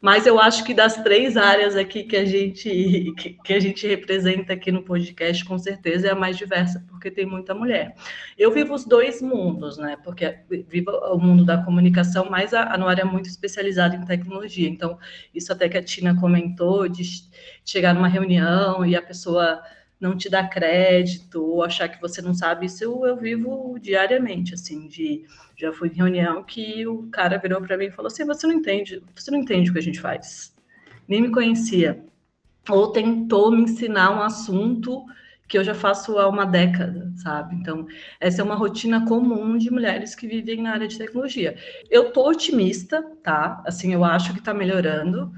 [0.00, 3.84] mas eu acho que das três áreas aqui que a gente que, que, a gente
[3.86, 7.96] representa aqui no podcast, com certeza é a mais diversa, porque tem muita mulher.
[8.38, 9.96] Eu vivo os dois mundos, né?
[10.04, 10.38] Porque
[10.68, 14.68] vivo o mundo da comunicação, mas a, a no área muito especializada em tecnologia.
[14.68, 14.96] Então,
[15.34, 17.02] isso até que a Tina comentou de
[17.64, 19.60] chegar numa reunião e a pessoa
[20.00, 24.54] não te dar crédito ou achar que você não sabe, isso eu, eu vivo diariamente,
[24.54, 28.24] assim, de já fui em reunião que o cara virou para mim e falou assim,
[28.24, 30.54] você não entende, você não entende o que a gente faz.
[31.06, 32.02] Nem me conhecia.
[32.68, 35.04] Ou tentou me ensinar um assunto
[35.46, 37.56] que eu já faço há uma década, sabe?
[37.56, 37.86] Então,
[38.20, 41.56] essa é uma rotina comum de mulheres que vivem na área de tecnologia.
[41.90, 43.60] Eu tô otimista, tá?
[43.66, 45.32] Assim, eu acho que tá melhorando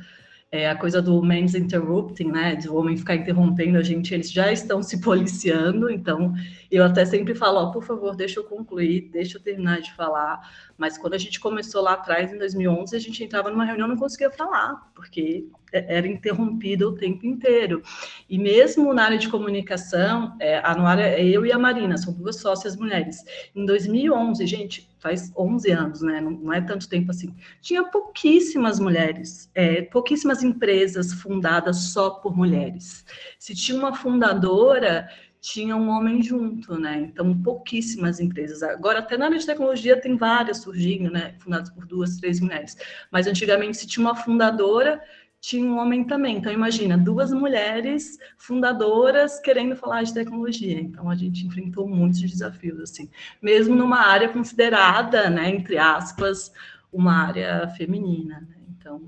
[0.52, 4.30] é, a coisa do men's interrupting, né, de o homem ficar interrompendo a gente, eles
[4.30, 6.34] já estão se policiando, então
[6.70, 10.40] eu até sempre falo, ó, por favor, deixa eu concluir, deixa eu terminar de falar,
[10.82, 13.90] mas quando a gente começou lá atrás, em 2011, a gente entrava numa reunião e
[13.90, 17.84] não conseguia falar, porque era interrompida o tempo inteiro.
[18.28, 22.40] E mesmo na área de comunicação, é, a Noara, eu e a Marina, são duas
[22.40, 23.18] sócias mulheres.
[23.54, 26.20] Em 2011, gente, faz 11 anos, né?
[26.20, 27.32] Não, não é tanto tempo assim.
[27.60, 33.06] Tinha pouquíssimas mulheres, é, pouquíssimas empresas fundadas só por mulheres.
[33.38, 35.08] Se tinha uma fundadora,
[35.42, 37.00] tinha um homem junto, né?
[37.00, 38.62] Então, pouquíssimas empresas.
[38.62, 41.34] Agora, até na área de tecnologia, tem várias surgindo, né?
[41.40, 42.76] Fundadas por duas, três mulheres.
[43.10, 45.02] Mas antigamente, se tinha uma fundadora,
[45.40, 46.36] tinha um homem também.
[46.36, 50.80] Então, imagina, duas mulheres fundadoras querendo falar de tecnologia.
[50.80, 53.10] Então, a gente enfrentou muitos desafios, assim,
[53.42, 56.52] mesmo numa área considerada, né, entre aspas,
[56.92, 58.42] uma área feminina.
[58.42, 58.56] Né?
[58.78, 59.02] Então.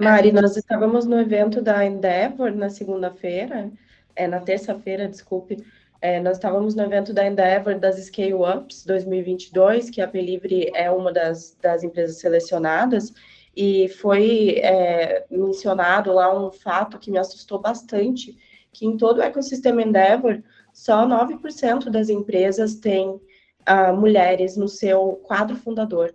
[0.00, 3.70] Mari, nós estávamos no evento da Endeavor na segunda-feira,
[4.16, 5.64] é, na terça-feira, desculpe.
[6.00, 10.90] É, nós estávamos no evento da Endeavor das Scale Ups 2022, que a Pelivre é
[10.90, 13.12] uma das, das empresas selecionadas
[13.56, 18.36] e foi é, mencionado lá um fato que me assustou bastante,
[18.72, 25.20] que em todo o ecossistema Endeavor, só 9% das empresas têm uh, mulheres no seu
[25.22, 26.14] quadro fundador.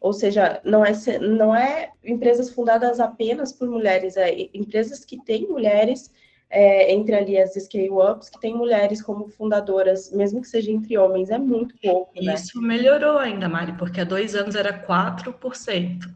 [0.00, 5.46] Ou seja, não é, não é empresas fundadas apenas por mulheres, é empresas que têm
[5.46, 6.10] mulheres
[6.52, 11.30] é, entre ali as scale-ups, que tem mulheres como fundadoras, mesmo que seja entre homens,
[11.30, 12.34] é muito pouco, né?
[12.34, 16.10] Isso melhorou ainda, Mari, porque há dois anos era 4%.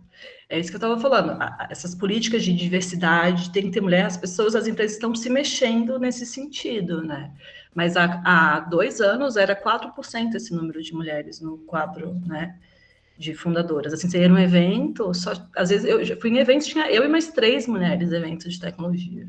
[0.49, 1.39] É isso que eu estava falando.
[1.71, 5.99] Essas políticas de diversidade, tem que ter mulher, as pessoas, as empresas estão se mexendo
[5.99, 7.33] nesse sentido, né?
[7.75, 12.59] Mas há, há dois anos era 4% esse número de mulheres no quadro, né?
[13.17, 13.95] De fundadoras.
[13.95, 17.29] Assim, seria um evento, só, às vezes eu fui em eventos, tinha eu e mais
[17.29, 19.27] três mulheres eventos de tecnologia.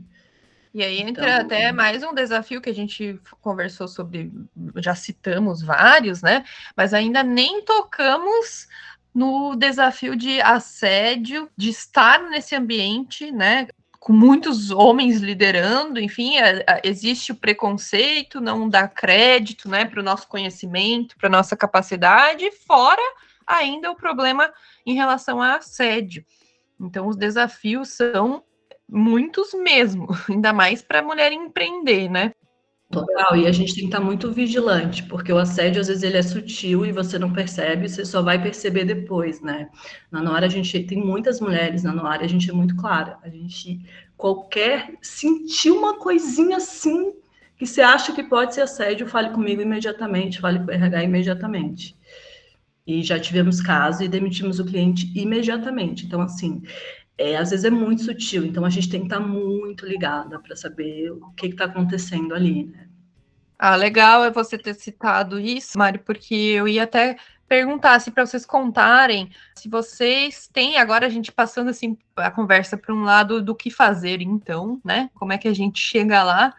[0.78, 4.32] E aí entra então, até mais um desafio que a gente conversou sobre,
[4.76, 6.46] já citamos vários, né?
[6.76, 8.68] Mas ainda nem tocamos
[9.12, 13.68] no desafio de assédio, de estar nesse ambiente, né?
[14.00, 20.00] Com muitos homens liderando, enfim, é, é, existe o preconceito, não dá crédito, né, para
[20.00, 23.02] o nosso conhecimento, para nossa capacidade, fora
[23.48, 24.54] ainda o problema
[24.86, 26.24] em relação a assédio.
[26.80, 28.44] Então, os desafios são
[28.90, 32.32] muitos mesmo, ainda mais para a mulher empreender, né?
[32.90, 36.16] Total, e a gente tem que estar muito vigilante, porque o assédio às vezes ele
[36.16, 39.70] é sutil e você não percebe, você só vai perceber depois, né?
[40.10, 43.20] Na Noara a gente tem muitas mulheres na Noara, a gente é muito clara.
[43.24, 43.82] A gente
[44.16, 47.12] qualquer sentir uma coisinha assim
[47.58, 51.98] que você acha que pode ser assédio, fale comigo imediatamente, fale com o RH imediatamente.
[52.86, 56.06] E já tivemos caso e demitimos o cliente imediatamente.
[56.06, 56.62] Então, assim,
[57.18, 60.56] é, às vezes é muito sutil, então a gente tem que estar muito ligada para
[60.56, 62.88] saber o que está acontecendo ali, né?
[63.60, 68.26] Ah, legal é você ter citado isso, Mário, porque eu ia até perguntar se para
[68.26, 73.42] vocês contarem se vocês têm agora a gente passando assim a conversa para um lado
[73.42, 75.10] do que fazer então, né?
[75.16, 76.54] Como é que a gente chega lá?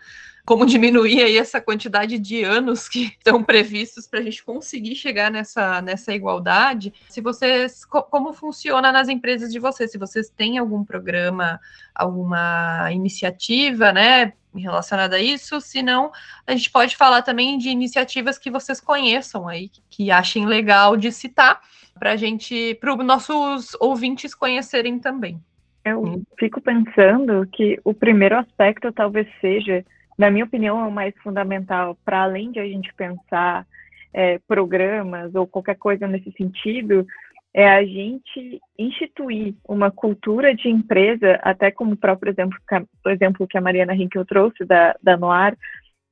[0.48, 5.30] Como diminuir aí essa quantidade de anos que estão previstos para a gente conseguir chegar
[5.30, 6.90] nessa, nessa igualdade.
[7.06, 9.92] Se vocês, como funciona nas empresas de vocês?
[9.92, 11.60] Se vocês têm algum programa,
[11.94, 16.10] alguma iniciativa, né, relacionada a isso, se não,
[16.46, 21.12] a gente pode falar também de iniciativas que vocês conheçam aí, que achem legal de
[21.12, 21.60] citar,
[21.98, 25.38] para gente, para os nossos ouvintes conhecerem também.
[25.84, 29.84] Eu fico pensando que o primeiro aspecto talvez seja
[30.18, 33.64] na minha opinião, é o mais fundamental, para além de a gente pensar
[34.12, 37.06] é, programas ou qualquer coisa nesse sentido,
[37.54, 42.58] é a gente instituir uma cultura de empresa, até como o próprio exemplo,
[43.06, 45.56] o exemplo que a Mariana Hinkel trouxe da, da Noir,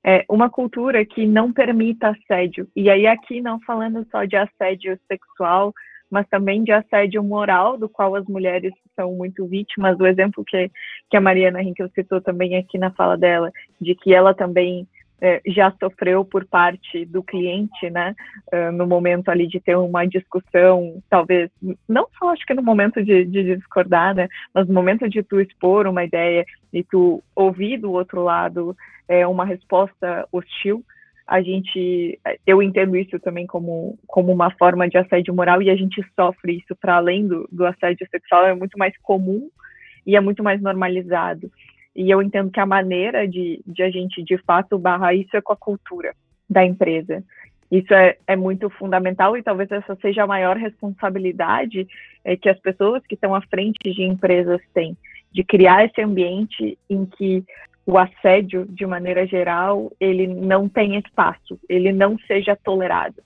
[0.04, 2.68] é uma cultura que não permita assédio.
[2.76, 5.74] E aí aqui não falando só de assédio sexual,
[6.10, 9.98] mas também de assédio moral, do qual as mulheres são muito vítimas.
[9.98, 10.70] O exemplo que,
[11.10, 14.86] que a Mariana Hinkel citou também aqui na fala dela, de que ela também
[15.20, 18.14] é, já sofreu por parte do cliente, né,
[18.52, 21.50] uh, no momento ali de ter uma discussão, talvez,
[21.88, 25.40] não só acho que no momento de, de, discordar, né, mas no momento de tu
[25.40, 28.76] expor uma ideia e tu ouvir do outro lado
[29.08, 30.84] é, uma resposta hostil,
[31.26, 35.74] a gente, eu entendo isso também como, como uma forma de assédio moral e a
[35.74, 39.50] gente sofre isso para além do, do assédio sexual, é muito mais comum
[40.06, 41.50] e é muito mais normalizado.
[41.96, 45.40] E eu entendo que a maneira de, de a gente, de fato, barrar isso é
[45.40, 46.14] com a cultura
[46.48, 47.24] da empresa.
[47.72, 51.88] Isso é, é muito fundamental e talvez essa seja a maior responsabilidade
[52.24, 54.96] é, que as pessoas que estão à frente de empresas têm,
[55.32, 57.44] de criar esse ambiente em que
[57.86, 63.22] o assédio, de maneira geral, ele não tem espaço, ele não seja tolerado.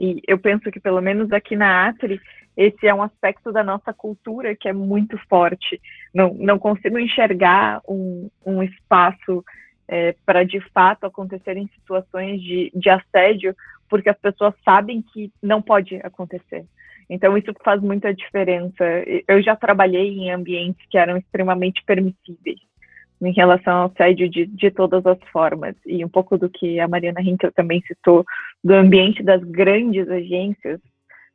[0.00, 2.18] E eu penso que, pelo menos aqui na Atri,
[2.56, 5.78] esse é um aspecto da nossa cultura que é muito forte.
[6.14, 9.44] Não, não consigo enxergar um, um espaço
[9.86, 13.54] é, para, de fato, acontecerem situações de, de assédio,
[13.90, 16.64] porque as pessoas sabem que não pode acontecer.
[17.10, 18.84] Então, isso faz muita diferença.
[19.26, 22.67] Eu já trabalhei em ambientes que eram extremamente permissíveis
[23.20, 25.74] em relação ao assédio de, de todas as formas.
[25.86, 28.24] E um pouco do que a Mariana Hinkel também citou,
[28.62, 30.80] do ambiente das grandes agências,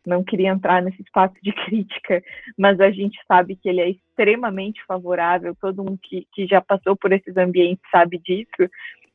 [0.06, 2.22] não queria entrar nesse espaço de crítica,
[2.58, 6.96] mas a gente sabe que ele é extremamente favorável, todo mundo que, que já passou
[6.96, 8.70] por esses ambientes sabe disso,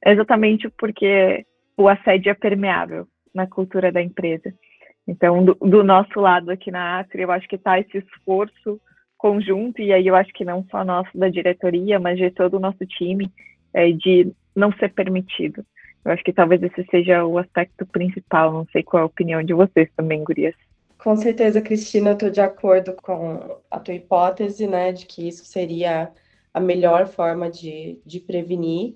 [0.04, 1.44] exatamente porque
[1.76, 4.52] o assédio é permeável na cultura da empresa.
[5.06, 8.80] Então, do, do nosso lado aqui na Atri, eu acho que está esse esforço
[9.18, 12.60] conjunto, e aí eu acho que não só nosso da diretoria, mas de todo o
[12.60, 13.30] nosso time,
[13.74, 15.64] é, de não ser permitido.
[16.04, 19.42] Eu acho que talvez esse seja o aspecto principal, não sei qual é a opinião
[19.42, 20.54] de vocês também, Gurias.
[20.96, 26.10] Com certeza, Cristina, estou de acordo com a tua hipótese, né, de que isso seria
[26.52, 28.94] a melhor forma de, de prevenir.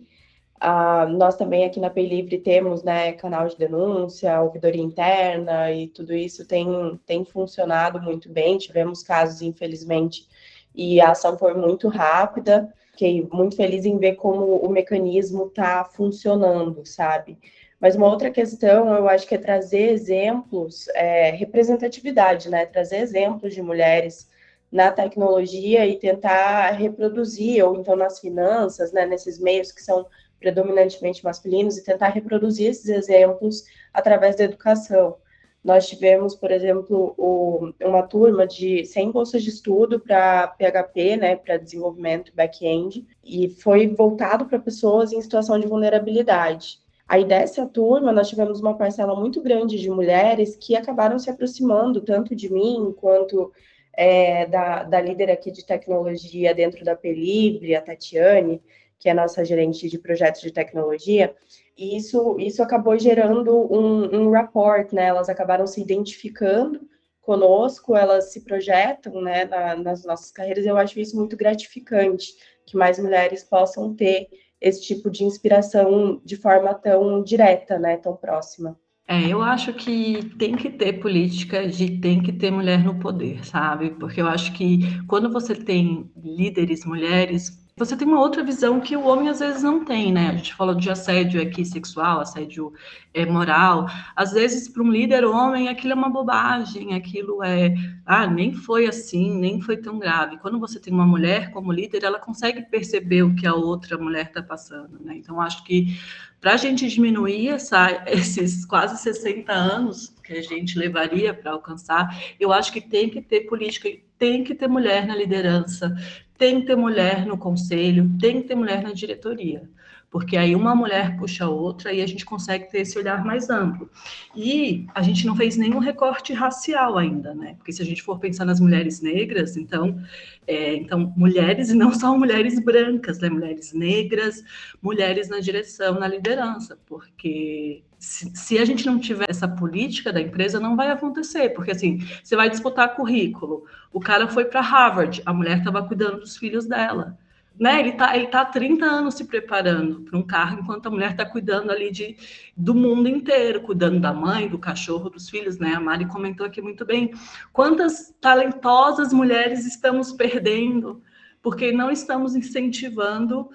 [0.63, 5.89] Uh, nós também aqui na Pay Livre temos né, canal de denúncia, ouvidoria interna e
[5.89, 8.59] tudo isso tem, tem funcionado muito bem.
[8.59, 10.29] Tivemos casos, infelizmente,
[10.73, 12.73] e a ação foi muito rápida.
[12.93, 17.39] Fiquei muito feliz em ver como o mecanismo está funcionando, sabe?
[17.81, 22.67] Mas uma outra questão, eu acho que é trazer exemplos, é, representatividade, né?
[22.67, 24.31] Trazer exemplos de mulheres
[24.71, 29.05] na tecnologia e tentar reproduzir, ou então nas finanças, né?
[29.05, 30.07] Nesses meios que são
[30.43, 33.65] predominantemente masculinos, e tentar reproduzir esses exemplos
[33.95, 35.17] através da educação.
[35.65, 41.37] Nós tivemos, por exemplo, o, uma turma de 100 bolsas de estudo para PHP, né,
[41.37, 46.81] para desenvolvimento back-end, e foi voltado para pessoas em situação de vulnerabilidade.
[47.07, 52.01] Aí dessa turma, nós tivemos uma parcela muito grande de mulheres que acabaram se aproximando
[52.01, 53.53] tanto de mim quanto
[53.93, 58.61] é, da, da líder aqui de tecnologia dentro da Pelibre, a Tatiane,
[59.03, 61.35] que é a nossa gerente de projetos de tecnologia,
[61.77, 65.07] e isso, isso acabou gerando um, um rapport, né?
[65.07, 66.81] Elas acabaram se identificando
[67.21, 72.33] conosco, elas se projetam né, na, nas nossas carreiras, eu acho isso muito gratificante,
[72.65, 74.29] que mais mulheres possam ter
[74.61, 78.79] esse tipo de inspiração de forma tão direta, né, tão próxima.
[79.09, 83.45] É, eu acho que tem que ter política de tem que ter mulher no poder,
[83.45, 83.91] sabe?
[83.91, 84.79] Porque eu acho que
[85.09, 89.63] quando você tem líderes mulheres, você tem uma outra visão que o homem às vezes
[89.63, 90.29] não tem, né?
[90.29, 92.73] A gente falou de assédio aqui sexual, assédio
[93.15, 93.87] é, moral.
[94.15, 98.87] Às vezes, para um líder homem, aquilo é uma bobagem, aquilo é, ah, nem foi
[98.87, 100.37] assim, nem foi tão grave.
[100.39, 104.27] Quando você tem uma mulher como líder, ela consegue perceber o que a outra mulher
[104.27, 105.15] está passando, né?
[105.17, 105.99] Então, acho que
[106.43, 112.21] para a gente diminuir essa, esses quase 60 anos que a gente levaria para alcançar,
[112.39, 115.95] eu acho que tem que ter política, tem que ter mulher na liderança,
[116.43, 119.71] tem que ter mulher no conselho, tem que ter mulher na diretoria,
[120.11, 123.49] porque aí uma mulher puxa a outra e a gente consegue ter esse olhar mais
[123.49, 123.89] amplo.
[124.35, 127.55] E a gente não fez nenhum recorte racial ainda, né?
[127.55, 130.03] Porque se a gente for pensar nas mulheres negras, então,
[130.45, 133.31] é, então mulheres e não só mulheres brancas, né?
[133.31, 134.43] Mulheres negras,
[134.83, 140.21] mulheres na direção, na liderança, porque se, se, a gente não tiver essa política da
[140.21, 143.65] empresa, não vai acontecer, porque assim, você vai disputar currículo.
[143.93, 147.17] O cara foi para Harvard, a mulher estava cuidando dos filhos dela.
[147.57, 147.79] Né?
[147.79, 151.13] Ele está ele tá há 30 anos se preparando para um carro, enquanto a mulher
[151.13, 152.17] está cuidando ali de,
[152.57, 155.75] do mundo inteiro, cuidando da mãe, do cachorro, dos filhos, né?
[155.75, 157.13] A Mari comentou aqui muito bem.
[157.53, 161.01] Quantas talentosas mulheres estamos perdendo
[161.41, 163.49] porque não estamos incentivando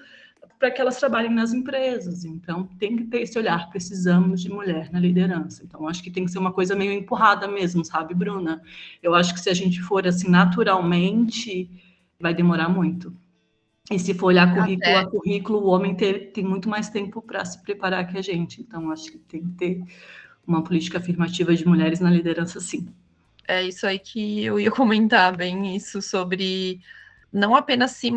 [0.58, 2.24] para que elas trabalhem nas empresas.
[2.24, 5.62] Então, tem que ter esse olhar, precisamos de mulher na liderança.
[5.64, 8.60] Então, acho que tem que ser uma coisa meio empurrada mesmo, sabe, Bruna?
[9.02, 11.70] Eu acho que se a gente for assim naturalmente,
[12.18, 13.14] vai demorar muito.
[13.90, 17.44] E se for olhar currículo a currículo, o homem ter, tem muito mais tempo para
[17.44, 18.60] se preparar que a gente.
[18.60, 19.82] Então, acho que tem que ter
[20.46, 22.88] uma política afirmativa de mulheres na liderança, sim.
[23.46, 26.80] É isso aí que eu ia comentar bem isso sobre
[27.32, 28.10] não apenas se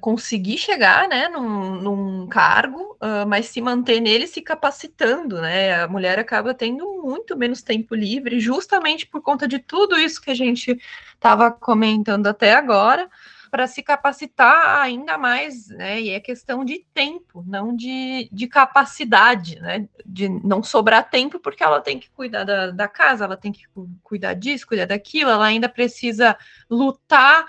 [0.00, 5.82] conseguir chegar né, num, num cargo, uh, mas se manter nele se capacitando, né?
[5.82, 10.30] A mulher acaba tendo muito menos tempo livre, justamente por conta de tudo isso que
[10.30, 10.78] a gente
[11.14, 13.10] estava comentando até agora
[13.54, 16.00] para se capacitar ainda mais, né?
[16.00, 19.88] E é questão de tempo, não de, de capacidade, né?
[20.04, 23.62] De não sobrar tempo, porque ela tem que cuidar da, da casa, ela tem que
[24.02, 26.36] cuidar disso, cuidar daquilo, ela ainda precisa
[26.68, 27.46] lutar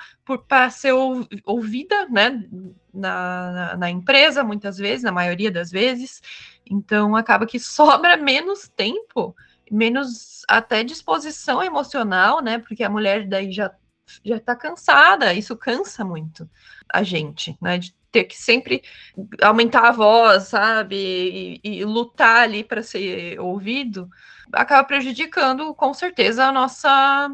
[0.47, 0.93] para ser
[1.43, 2.47] ouvida, né?
[2.93, 6.22] Na, na, na empresa, muitas vezes, na maioria das vezes.
[6.70, 9.36] Então acaba que sobra menos tempo
[9.72, 12.60] menos até disposição emocional, né?
[12.60, 13.74] Porque a mulher daí já
[14.24, 16.49] já está cansada, isso cansa muito
[16.93, 17.78] a gente, né?
[17.78, 18.82] De ter que sempre
[19.41, 21.60] aumentar a voz, sabe?
[21.64, 24.10] E, e lutar ali para ser ouvido,
[24.53, 27.30] acaba prejudicando com certeza a nossa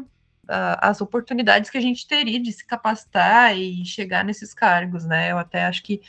[0.48, 5.30] as oportunidades que a gente teria de se capacitar e chegar nesses cargos, né?
[5.30, 6.02] Eu até acho que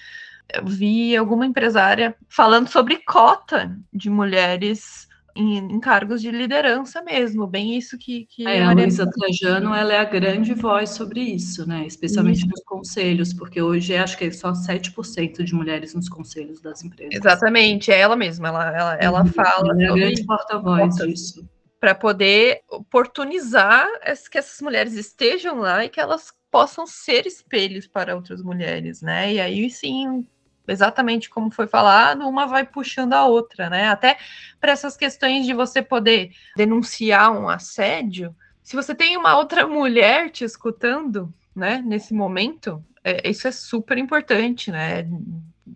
[0.63, 7.75] vi alguma empresária falando sobre cota de mulheres em, em, cargos de liderança mesmo, bem
[7.77, 11.85] isso que, que é, a Luísa Trajano ela é a grande voz sobre isso, né?
[11.85, 12.47] Especialmente isso.
[12.47, 17.13] nos conselhos, porque hoje acho que é só 7% de mulheres nos conselhos das empresas.
[17.13, 19.27] Exatamente, é ela mesma, ela, ela, ela uhum.
[19.27, 19.71] fala.
[19.71, 21.47] Ela é a grande porta-voz disso.
[21.79, 23.87] Para poder oportunizar
[24.31, 29.33] que essas mulheres estejam lá e que elas possam ser espelhos para outras mulheres, né?
[29.33, 30.25] E aí sim
[30.67, 33.89] exatamente como foi falado, uma vai puxando a outra, né?
[33.89, 34.17] Até
[34.59, 40.29] para essas questões de você poder denunciar um assédio, se você tem uma outra mulher
[40.29, 45.05] te escutando, né, nesse momento, é, isso é super importante, né?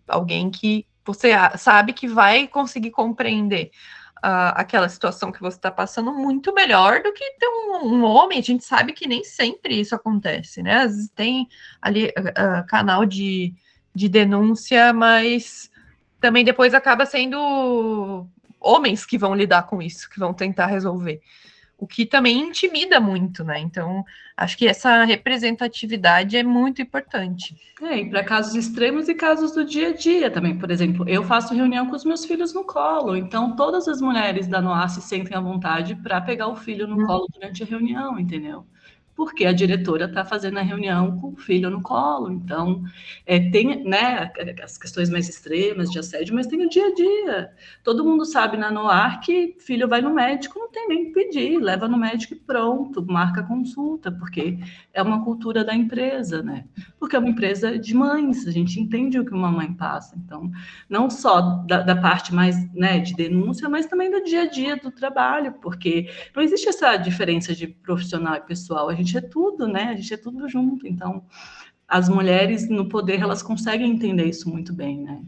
[0.08, 3.72] Alguém que você sabe que vai conseguir compreender
[4.22, 8.40] aquela situação que você está passando muito melhor do que ter um, um, homem.
[8.40, 10.80] A gente sabe que nem sempre isso acontece, né?
[10.80, 11.48] Às vezes tem
[11.82, 13.54] ali uh, canal de,
[13.98, 15.72] de denúncia, mas
[16.22, 18.28] também depois acaba sendo
[18.60, 21.22] homens que vão lidar com isso, que vão tentar resolver
[21.78, 23.60] o que também intimida muito, né?
[23.60, 24.04] Então,
[24.36, 27.56] acho que essa representatividade é muito importante.
[27.82, 30.58] É, e para casos extremos e casos do dia a dia também.
[30.58, 34.48] Por exemplo, eu faço reunião com os meus filhos no colo, então todas as mulheres
[34.48, 37.06] da NOA se sentem à vontade para pegar o filho no hum.
[37.06, 38.66] colo durante a reunião, entendeu?
[39.18, 42.32] Porque a diretora está fazendo a reunião com o filho no colo.
[42.32, 42.84] Então,
[43.26, 44.32] é, tem né,
[44.64, 47.52] as questões mais extremas de assédio, mas tem o dia a dia.
[47.84, 51.58] Todo mundo sabe na Noar que filho vai no médico, não tem nem que pedir,
[51.58, 54.60] leva no médico e pronto, marca consulta, porque
[54.94, 56.66] é uma cultura da empresa, né?
[57.00, 60.16] Porque é uma empresa de mães, a gente entende o que uma mãe passa.
[60.16, 60.52] Então,
[60.88, 64.76] não só da, da parte mais né, de denúncia, mas também do dia a dia
[64.76, 68.90] do trabalho, porque não existe essa diferença de profissional e pessoal.
[68.90, 69.84] A gente gente é tudo, né?
[69.84, 70.86] A gente é tudo junto.
[70.86, 71.24] Então,
[71.88, 75.22] as mulheres no poder, elas conseguem entender isso muito bem, né?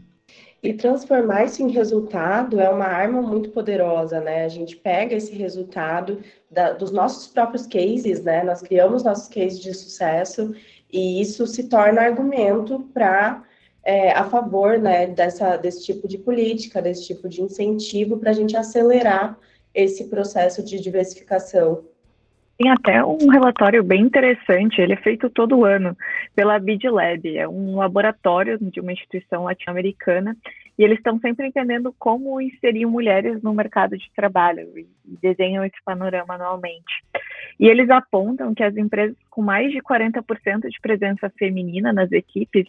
[0.62, 4.44] E transformar isso em resultado é uma arma muito poderosa, né?
[4.44, 6.20] A gente pega esse resultado
[6.50, 8.44] da, dos nossos próprios cases, né?
[8.44, 10.54] Nós criamos nossos cases de sucesso
[10.92, 13.42] e isso se torna argumento para
[13.82, 18.34] é, a favor, né, dessa, desse tipo de política, desse tipo de incentivo para a
[18.34, 19.38] gente acelerar
[19.72, 21.84] esse processo de diversificação
[22.60, 25.96] tem até um relatório bem interessante, ele é feito todo ano
[26.36, 30.36] pela BidLab, é um laboratório de uma instituição latino-americana,
[30.78, 34.86] e eles estão sempre entendendo como inserir mulheres no mercado de trabalho e
[35.22, 37.02] desenham esse panorama anualmente.
[37.58, 42.66] E eles apontam que as empresas com mais de 40% de presença feminina nas equipes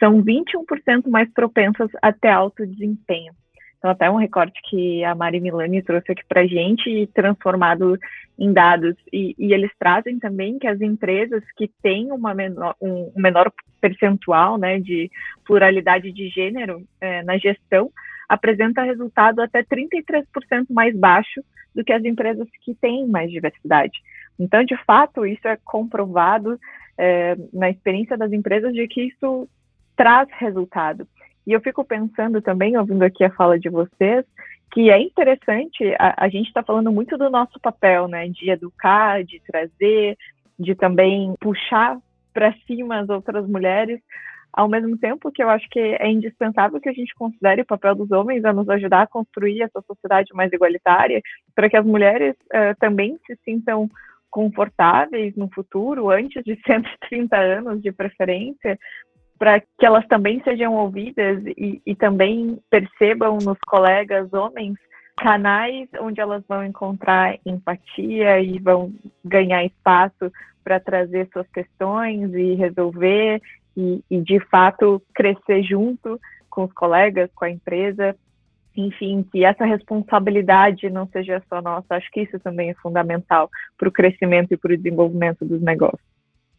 [0.00, 3.34] são 21% mais propensas a ter alto desempenho.
[3.78, 7.98] Então, até um recorte que a Mari Milani trouxe aqui para a gente, transformado
[8.38, 8.94] em dados.
[9.12, 14.58] E, e, eles trazem também que as empresas que têm uma menor, um, menor percentual
[14.58, 15.10] né, de
[15.44, 17.90] pluralidade de gênero é, na gestão
[18.28, 20.24] apresenta resultado até 33%
[20.68, 21.42] mais baixo
[21.74, 24.00] do que as empresas que têm mais diversidade.
[24.38, 26.58] Então, de fato, isso é comprovado
[26.98, 29.48] é, na experiência das empresas de que isso
[29.96, 31.06] traz resultado.
[31.46, 34.24] E eu fico pensando também, ouvindo aqui a fala de vocês,
[34.72, 39.22] que é interessante, a, a gente está falando muito do nosso papel, né, de educar,
[39.24, 40.16] de trazer,
[40.58, 41.98] de também puxar
[42.32, 44.00] para cima as outras mulheres,
[44.52, 47.94] ao mesmo tempo que eu acho que é indispensável que a gente considere o papel
[47.94, 51.20] dos homens a nos ajudar a construir essa sociedade mais igualitária,
[51.54, 53.88] para que as mulheres uh, também se sintam
[54.30, 58.78] confortáveis no futuro, antes de 130 anos de preferência,
[59.38, 64.76] para que elas também sejam ouvidas e, e também percebam nos colegas homens
[65.16, 68.92] canais onde elas vão encontrar empatia e vão
[69.24, 70.30] ganhar espaço
[70.62, 73.40] para trazer suas questões e resolver
[73.76, 76.20] e, e, de fato crescer junto
[76.50, 78.16] com os colegas, com a empresa,
[78.74, 81.94] enfim, que essa responsabilidade não seja só nossa.
[81.94, 86.15] Acho que isso também é fundamental para o crescimento e para o desenvolvimento dos negócios.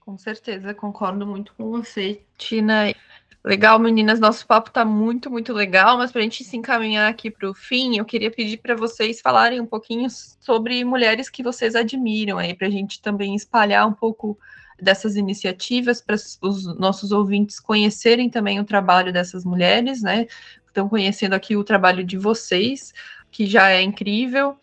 [0.07, 2.95] Com certeza, concordo muito com você, Tina.
[3.43, 7.29] Legal, meninas, nosso papo está muito, muito legal, mas para a gente se encaminhar aqui
[7.29, 11.75] para o fim, eu queria pedir para vocês falarem um pouquinho sobre mulheres que vocês
[11.75, 14.39] admiram aí, para a gente também espalhar um pouco
[14.81, 20.25] dessas iniciativas, para os nossos ouvintes conhecerem também o trabalho dessas mulheres, né?
[20.67, 22.93] Estão conhecendo aqui o trabalho de vocês,
[23.29, 24.57] que já é incrível.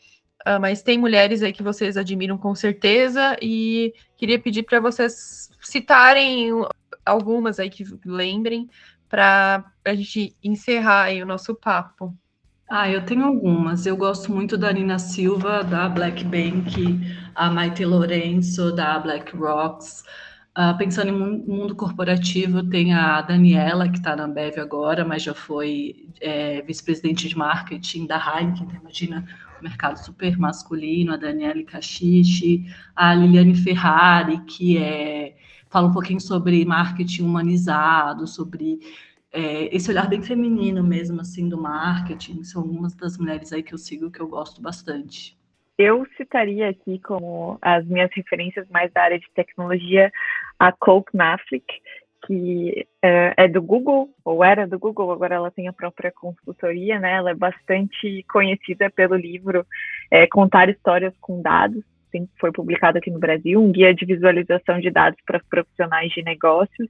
[0.47, 5.49] Uh, mas tem mulheres aí que vocês admiram com certeza e queria pedir para vocês
[5.63, 6.51] citarem
[7.05, 8.69] algumas aí que lembrem
[9.09, 12.15] para a gente encerrar o nosso papo.
[12.69, 13.87] Ah, eu tenho algumas.
[13.87, 16.73] Eu gosto muito da Nina Silva, da Black Bank,
[17.35, 20.03] a Maite Lourenço, da Black Rocks.
[20.57, 25.35] Uh, pensando em mundo corporativo, tem a Daniela, que está na Ambev agora, mas já
[25.35, 29.27] foi é, vice-presidente de marketing da Heineken, então imagina
[29.65, 35.37] mercado super masculino, a Daniele Cachiche, a Liliane Ferrari, que é,
[35.69, 38.79] fala um pouquinho sobre marketing humanizado, sobre
[39.33, 42.45] é, esse olhar bem feminino mesmo, assim, do marketing.
[42.45, 45.37] São algumas das mulheres aí que eu sigo que eu gosto bastante.
[45.77, 50.12] Eu citaria aqui como as minhas referências mais da área de tecnologia
[50.59, 51.66] a Coke Knaflick,
[52.27, 56.99] que é, é, do Google, ou era do Google, agora ela tem a própria consultoria,
[56.99, 57.14] né?
[57.14, 59.66] Ela é bastante conhecida pelo livro
[60.11, 61.85] é, Contar Histórias com Dados,
[62.39, 66.89] foi publicado aqui no Brasil, um guia de visualização de dados para profissionais de negócios.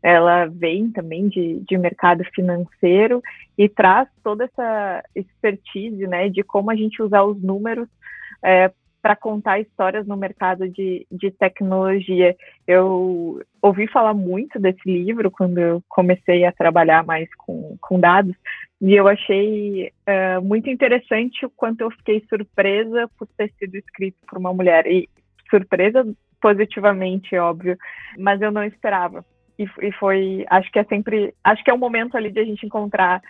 [0.00, 3.20] ela vem também de, de mercado financeiro
[3.58, 7.88] e traz toda essa expertise, né, de como a gente usar os números
[8.42, 8.70] é,
[9.02, 12.36] para contar histórias no mercado de, de tecnologia.
[12.66, 18.36] Eu ouvi falar muito desse livro quando eu comecei a trabalhar mais com, com dados,
[18.80, 24.16] e eu achei uh, muito interessante o quanto eu fiquei surpresa por ter sido escrito
[24.26, 24.86] por uma mulher.
[24.86, 25.08] E
[25.50, 26.06] surpresa
[26.40, 27.76] positivamente, óbvio,
[28.18, 29.24] mas eu não esperava.
[29.58, 32.44] E, e foi, acho que é sempre, acho que é o momento ali de a
[32.44, 33.20] gente encontrar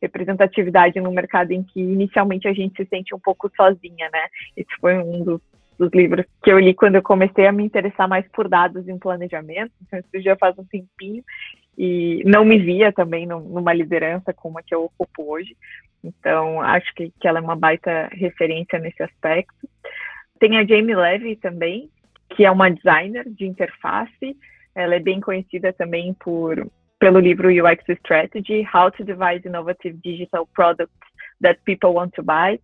[0.00, 4.26] representatividade no mercado em que inicialmente a gente se sente um pouco sozinha, né?
[4.56, 5.40] Esse foi um dos,
[5.78, 8.98] dos, livros que eu li quando eu comecei a me interessar mais por dados em
[8.98, 11.22] planejamento, então isso já faz um tempinho,
[11.76, 15.56] e não me via também numa liderança como a que eu ocupo hoje,
[16.02, 19.68] então acho que, que ela é uma baita referência nesse aspecto.
[20.38, 21.90] Tem a Jamie Levy também,
[22.30, 24.36] que é uma designer de interface,
[24.74, 26.66] ela é bem conhecida também por
[27.00, 30.94] pelo livro UX Strategy, How to Devise Innovative Digital Products
[31.42, 32.60] That People Want to Buy.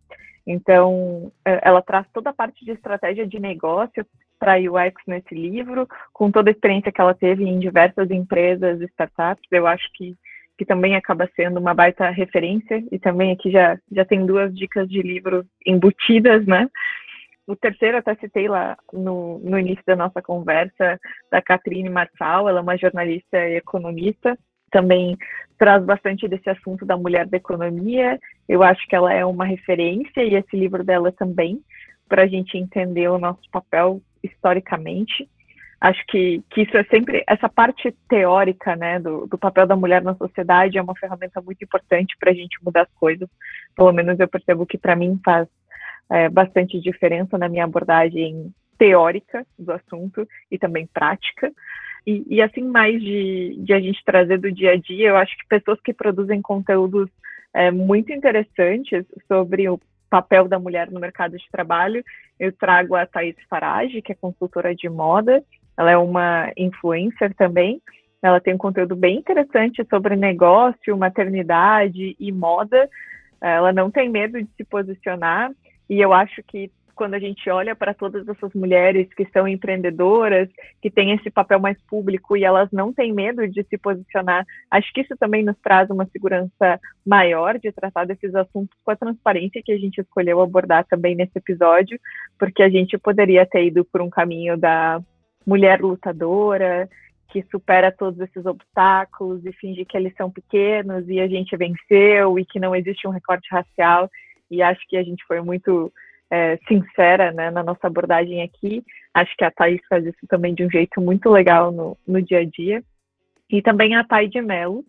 [0.47, 4.07] Então, é, ela traz toda a parte de estratégia de negócio
[4.39, 9.49] para UX nesse livro, com toda a experiência que ela teve em diversas empresas, startups.
[9.51, 10.15] Eu acho que,
[10.57, 12.85] que também acaba sendo uma baita referência.
[12.93, 16.69] E também aqui já, já tem duas dicas de livro embutidas, né?
[17.47, 20.99] O terceiro até citei lá no, no início da nossa conversa,
[21.31, 24.37] da Catrine Marçal, ela é uma jornalista e economista,
[24.71, 25.17] também
[25.59, 28.19] traz bastante desse assunto da mulher da economia,
[28.49, 31.63] eu acho que ela é uma referência, e esse livro dela também,
[32.09, 35.29] para a gente entender o nosso papel historicamente.
[35.81, 40.03] Acho que, que isso é sempre, essa parte teórica, né, do, do papel da mulher
[40.03, 43.29] na sociedade é uma ferramenta muito importante para a gente mudar as coisas.
[43.75, 45.47] Pelo menos eu percebo que para mim faz
[46.11, 51.53] é, bastante diferença na minha abordagem teórica do assunto e também prática.
[52.07, 55.37] E, e, assim, mais de, de a gente trazer do dia a dia, eu acho
[55.37, 57.11] que pessoas que produzem conteúdos
[57.53, 62.05] é, muito interessantes sobre o papel da mulher no mercado de trabalho,
[62.39, 65.43] eu trago a Thais Farage, que é consultora de moda,
[65.77, 67.83] ela é uma influencer também,
[68.23, 72.89] ela tem um conteúdo bem interessante sobre negócio, maternidade e moda,
[73.41, 75.51] ela não tem medo de se posicionar,
[75.89, 80.49] e eu acho que quando a gente olha para todas essas mulheres que são empreendedoras,
[80.81, 84.93] que têm esse papel mais público e elas não têm medo de se posicionar, acho
[84.95, 89.63] que isso também nos traz uma segurança maior de tratar desses assuntos com a transparência
[89.63, 92.01] que a gente escolheu abordar também nesse episódio,
[92.39, 94.99] porque a gente poderia ter ido por um caminho da
[95.47, 96.89] mulher lutadora,
[97.29, 102.39] que supera todos esses obstáculos e fingir que eles são pequenos e a gente venceu
[102.39, 104.09] e que não existe um recorte racial
[104.51, 105.93] e acho que a gente foi muito
[106.31, 108.85] é, sincera né, na nossa abordagem aqui.
[109.15, 112.41] Acho que a Thais faz isso também de um jeito muito legal no, no dia
[112.41, 112.83] a dia.
[113.51, 114.85] E também a Thay de Mello,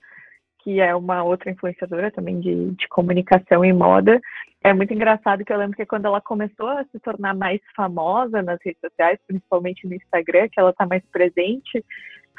[0.63, 4.19] que é uma outra influenciadora também de, de comunicação e moda.
[4.63, 8.41] É muito engraçado que eu lembro que quando ela começou a se tornar mais famosa
[8.41, 11.85] nas redes sociais, principalmente no Instagram, que ela está mais presente,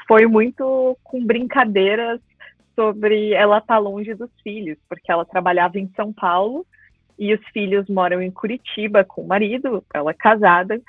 [0.07, 2.19] foi muito com brincadeiras
[2.75, 6.65] sobre ela estar tá longe dos filhos, porque ela trabalhava em São Paulo
[7.19, 10.81] e os filhos moram em Curitiba com o marido, ela é casada,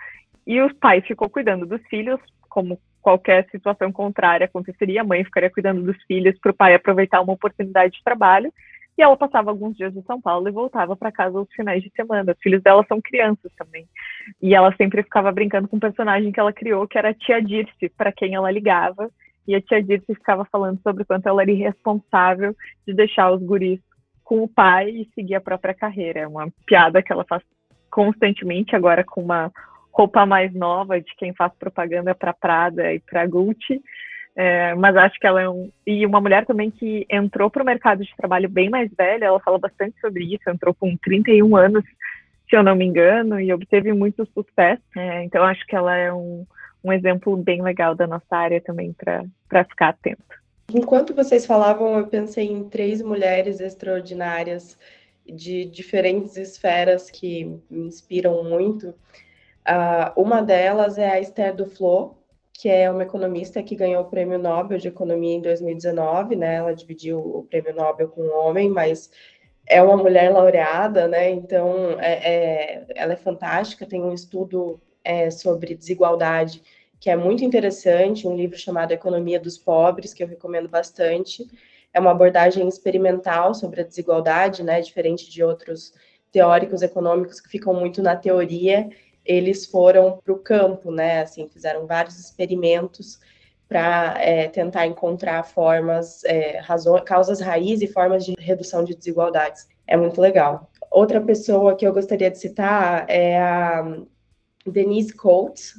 [0.47, 5.51] e o pai ficou cuidando dos filhos, como qualquer situação contrária aconteceria, a mãe ficaria
[5.51, 8.53] cuidando dos filhos para o pai aproveitar uma oportunidade de trabalho,
[8.97, 11.91] e ela passava alguns dias em São Paulo e voltava para casa aos finais de
[11.97, 12.33] semana.
[12.33, 13.87] Os filhos dela são crianças também.
[14.43, 17.41] E ela sempre ficava brincando com um personagem que ela criou, que era a tia
[17.41, 19.11] Dirce, para quem ela ligava.
[19.49, 22.55] E a tia Dirce ficava falando sobre quanto ela era irresponsável
[22.87, 23.81] de deixar os guris
[24.31, 26.20] com o pai e seguir a própria carreira.
[26.20, 27.43] É uma piada que ela faz
[27.91, 29.51] constantemente, agora com uma
[29.93, 33.83] roupa mais nova de quem faz propaganda para Prada e para Gucci.
[34.37, 35.68] É, mas acho que ela é um.
[35.85, 39.41] E uma mulher também que entrou para o mercado de trabalho bem mais velha, ela
[39.41, 41.83] fala bastante sobre isso, entrou com 31 anos,
[42.49, 44.81] se eu não me engano, e obteve muito sucesso.
[44.97, 46.47] É, então acho que ela é um,
[46.85, 50.22] um exemplo bem legal da nossa área também para ficar atento.
[50.73, 54.79] Enquanto vocês falavam, eu pensei em três mulheres extraordinárias
[55.27, 58.91] de diferentes esferas que me inspiram muito.
[59.68, 62.16] Uh, uma delas é a Esther Duflo,
[62.53, 66.57] que é uma economista que ganhou o Prêmio Nobel de Economia em 2019, né?
[66.57, 69.11] Ela dividiu o Prêmio Nobel com um homem, mas
[69.66, 71.31] é uma mulher laureada, né?
[71.31, 76.62] Então, é, é, ela é fantástica, tem um estudo é, sobre desigualdade
[77.01, 81.49] que é muito interessante, um livro chamado Economia dos Pobres, que eu recomendo bastante.
[81.95, 85.95] É uma abordagem experimental sobre a desigualdade, né, diferente de outros
[86.31, 88.89] teóricos econômicos que ficam muito na teoria,
[89.25, 93.19] eles foram para o campo, né, assim, fizeram vários experimentos
[93.69, 99.69] para é, tentar encontrar formas, é, razões, causas raiz e formas de redução de desigualdades.
[99.87, 100.71] É muito legal.
[100.91, 103.97] Outra pessoa que eu gostaria de citar é a
[104.67, 105.75] Denise Coates,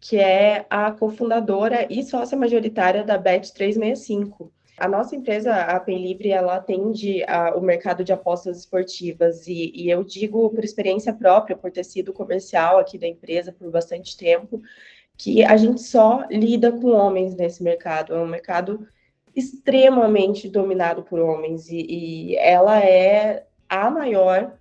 [0.00, 4.52] que é a cofundadora e sócia majoritária da Bet 365.
[4.78, 9.72] A nossa empresa, a Pay Livre, ela atende a, o mercado de apostas esportivas e,
[9.74, 14.16] e, eu digo por experiência própria, por ter sido comercial aqui da empresa por bastante
[14.16, 14.62] tempo,
[15.16, 18.14] que a gente só lida com homens nesse mercado.
[18.14, 18.86] É um mercado
[19.34, 24.57] extremamente dominado por homens e, e ela é a maior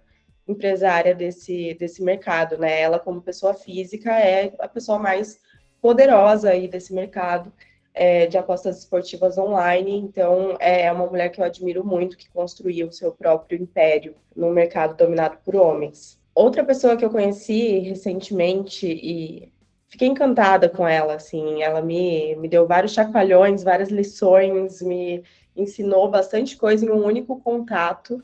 [0.47, 2.81] empresária desse, desse mercado, né?
[2.81, 5.39] Ela, como pessoa física, é a pessoa mais
[5.81, 7.51] poderosa aí desse mercado
[7.93, 9.97] é, de apostas esportivas online.
[9.97, 14.51] Então, é uma mulher que eu admiro muito, que construiu o seu próprio império no
[14.51, 16.19] mercado dominado por homens.
[16.33, 19.51] Outra pessoa que eu conheci recentemente e
[19.89, 25.23] fiquei encantada com ela, assim, ela me, me deu vários chacoalhões, várias lições, me
[25.55, 28.23] ensinou bastante coisa em um único contato,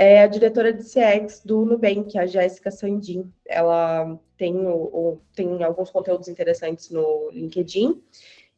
[0.00, 3.30] é a diretora de CX do Nubank, a Jéssica Sandin.
[3.46, 8.02] Ela tem, o, o, tem alguns conteúdos interessantes no LinkedIn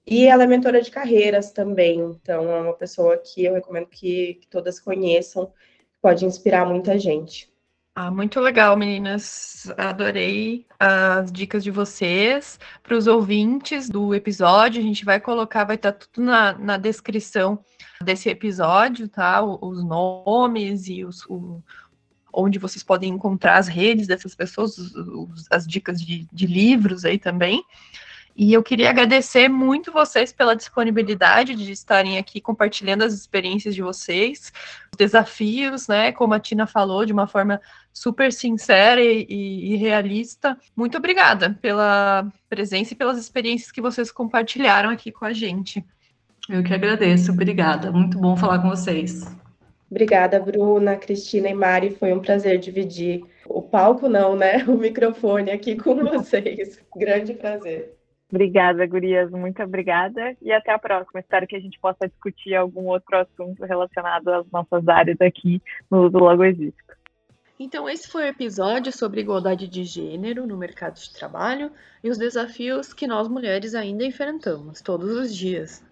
[0.06, 1.98] e ela é mentora de carreiras também.
[1.98, 5.52] Então, é uma pessoa que eu recomendo que, que todas conheçam,
[6.00, 7.51] pode inspirar muita gente.
[7.94, 9.70] Ah, muito legal, meninas.
[9.76, 12.58] Adorei as dicas de vocês.
[12.82, 17.62] Para os ouvintes do episódio, a gente vai colocar, vai estar tudo na, na descrição
[18.02, 19.42] desse episódio, tá?
[19.42, 21.62] Os nomes e os, o,
[22.32, 27.18] onde vocês podem encontrar as redes dessas pessoas, os, as dicas de, de livros aí
[27.18, 27.62] também.
[28.34, 33.82] E eu queria agradecer muito vocês pela disponibilidade de estarem aqui compartilhando as experiências de
[33.82, 34.50] vocês,
[34.90, 36.12] os desafios, né?
[36.12, 37.60] Como a Tina falou, de uma forma
[37.92, 40.56] super sincera e, e, e realista.
[40.74, 45.84] Muito obrigada pela presença e pelas experiências que vocês compartilharam aqui com a gente.
[46.48, 47.92] Eu que agradeço, obrigada.
[47.92, 49.24] Muito bom falar com vocês.
[49.90, 51.90] Obrigada, Bruna, Cristina e Mari.
[51.90, 54.64] Foi um prazer dividir o palco, não, né?
[54.66, 56.80] O microfone aqui com vocês.
[56.96, 58.01] Grande prazer.
[58.32, 61.20] Obrigada, Gurias, muito obrigada e até a próxima.
[61.20, 65.60] Espero que a gente possa discutir algum outro assunto relacionado às nossas áreas aqui
[65.90, 66.42] no Uso Logo.
[67.60, 71.70] Então, esse foi o episódio sobre igualdade de gênero no mercado de trabalho
[72.02, 75.84] e os desafios que nós mulheres ainda enfrentamos todos os dias.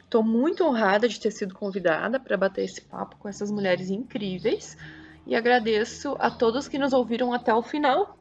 [0.00, 4.76] Estou muito honrada de ter sido convidada para bater esse papo com essas mulheres incríveis
[5.24, 8.18] e agradeço a todos que nos ouviram até o final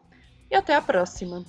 [0.52, 1.44] e até a próxima.